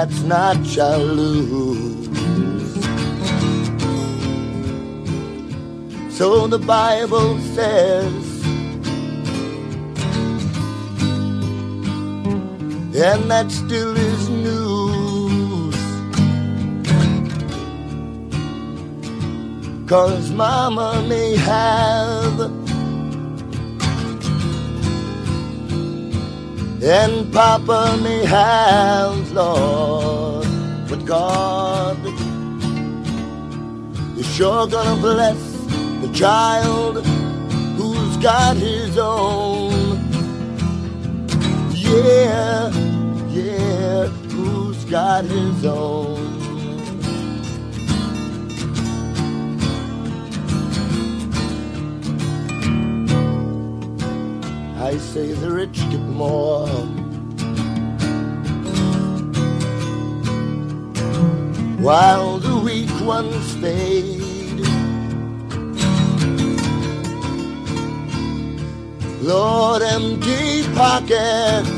That's 0.00 0.22
not 0.22 0.56
lose. 0.96 2.08
So 6.16 6.46
the 6.46 6.58
Bible 6.58 7.38
says. 7.54 8.14
And 12.96 13.30
that 13.30 13.50
still 13.50 13.94
is 13.94 14.28
news. 14.30 15.76
Cause 19.86 20.30
mama 20.30 21.04
may 21.06 21.36
have 21.36 22.19
and 26.82 27.30
Papa 27.32 27.98
may 28.02 28.24
have, 28.24 29.32
Lord, 29.32 30.46
but 30.88 31.04
God 31.04 31.98
is 34.18 34.26
sure 34.34 34.66
gonna 34.66 35.00
bless 35.00 35.38
the 36.00 36.10
child 36.14 37.04
who's 37.76 38.16
got 38.16 38.56
his 38.56 38.96
own. 38.96 39.98
Yeah, 41.74 42.70
yeah, 43.28 44.06
who's 44.06 44.84
got 44.86 45.24
his 45.24 45.66
own. 45.66 46.39
Say 55.00 55.32
the 55.32 55.50
rich 55.50 55.78
get 55.90 56.00
more. 56.00 56.68
While 61.78 62.38
the 62.38 62.56
weak 62.58 62.90
ones 63.00 63.54
fade. 63.54 64.20
Lord, 69.22 69.82
empty 69.82 70.64
pockets 70.74 71.70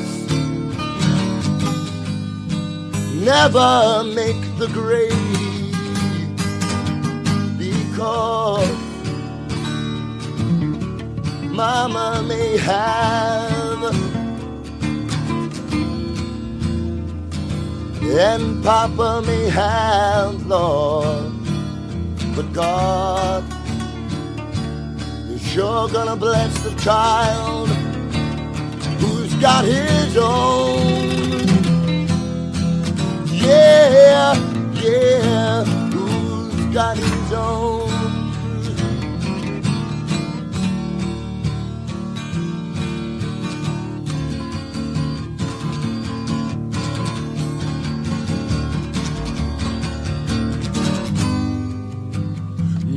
never 3.15 4.05
make 4.05 4.43
the 4.59 4.69
grade 4.73 5.13
because 7.57 8.82
Mama 11.53 12.25
may 12.27 12.57
have 12.57 13.95
and 18.05 18.65
Papa 18.65 19.23
may 19.27 19.51
have, 19.51 20.47
Lord, 20.47 21.33
but 22.35 22.51
God 22.55 23.45
is 25.31 25.43
sure 25.47 25.89
gonna 25.89 26.17
bless 26.17 26.59
the 26.63 26.75
child 26.81 27.69
who's 29.01 29.35
got 29.35 29.67
his 29.67 30.17
own. 30.17 31.47
Yeah, 33.29 34.35
yeah, 34.75 35.65
who's 35.65 36.75
got 36.75 36.97
his 36.97 37.33
own. 37.33 37.92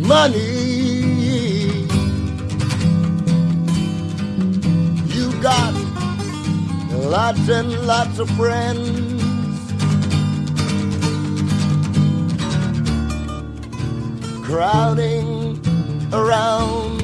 Money. 0.07 1.85
You 5.15 5.31
got 5.41 5.73
lots 6.91 7.49
and 7.49 7.71
lots 7.87 8.19
of 8.19 8.29
friends. 8.31 8.91
Crowding 14.45 15.59
around 16.13 17.01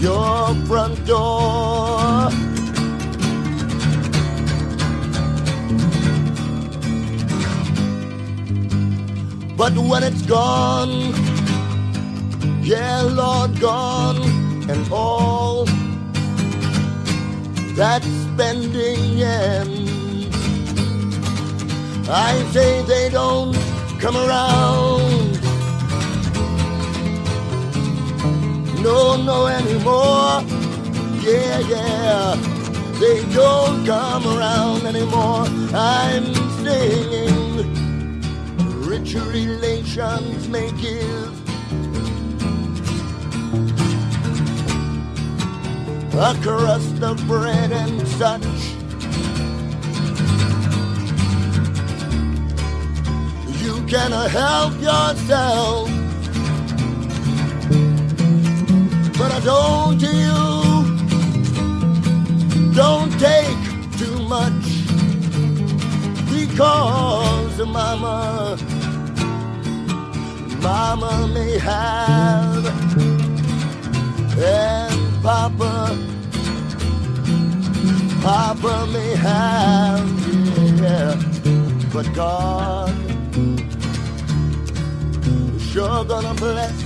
your 0.00 0.54
front 0.66 1.06
door. 1.06 2.45
But 9.56 9.72
when 9.78 10.02
it's 10.02 10.20
gone, 10.20 11.14
yeah, 12.62 13.00
Lord, 13.00 13.58
gone, 13.58 14.20
and 14.68 14.92
all 14.92 15.64
that 17.74 18.02
spending 18.02 19.22
ends, 19.22 20.36
I 22.06 22.46
say 22.52 22.82
they 22.82 23.08
don't 23.08 23.56
come 23.98 24.16
around. 24.16 25.40
No, 28.82 29.16
no 29.16 29.46
anymore. 29.46 30.44
Yeah, 31.24 31.58
yeah, 31.60 32.36
they 33.00 33.24
don't 33.32 33.86
come 33.86 34.26
around 34.26 34.84
anymore. 34.84 35.46
I'm 35.72 36.34
singing 36.62 37.35
rich 38.86 39.14
relations 39.14 40.48
may 40.48 40.70
give. 40.80 41.32
A 46.14 46.34
crust 46.40 47.02
of 47.02 47.16
bread 47.26 47.72
and 47.72 48.06
such. 48.06 48.44
You 53.62 53.74
can 53.86 54.12
help 54.30 54.74
yourself. 54.80 55.90
But 59.18 59.32
I 59.32 59.40
don't 59.44 60.00
you 60.00 60.36
don't 62.72 63.10
take 63.18 63.60
too 63.98 64.18
much 64.28 64.66
because 66.30 67.58
mama 67.66 68.56
mama 70.66 71.30
may 71.32 71.58
have 71.58 72.66
and 74.36 75.22
papa 75.22 75.72
papa 78.20 78.74
may 78.94 79.12
have 79.26 80.08
yeah. 80.82 81.14
But 81.92 82.06
god 82.14 82.94
is 85.54 85.62
sure 85.70 86.04
gonna 86.04 86.34
bless 86.34 86.76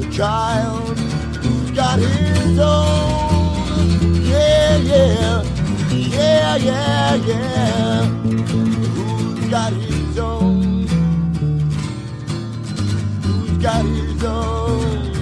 the 0.00 0.06
child. 0.18 0.98
Who's 1.42 1.70
got 1.70 1.98
his 2.00 2.58
own 2.58 3.86
yeah 4.32 4.76
yeah. 4.92 5.42
Yeah 6.16 6.56
yeah 6.56 7.14
yeah. 7.30 8.04
Who's 8.96 9.48
got 9.56 9.72
his 9.72 10.18
Got 13.60 13.86
his 13.86 14.22
own. 14.22 15.15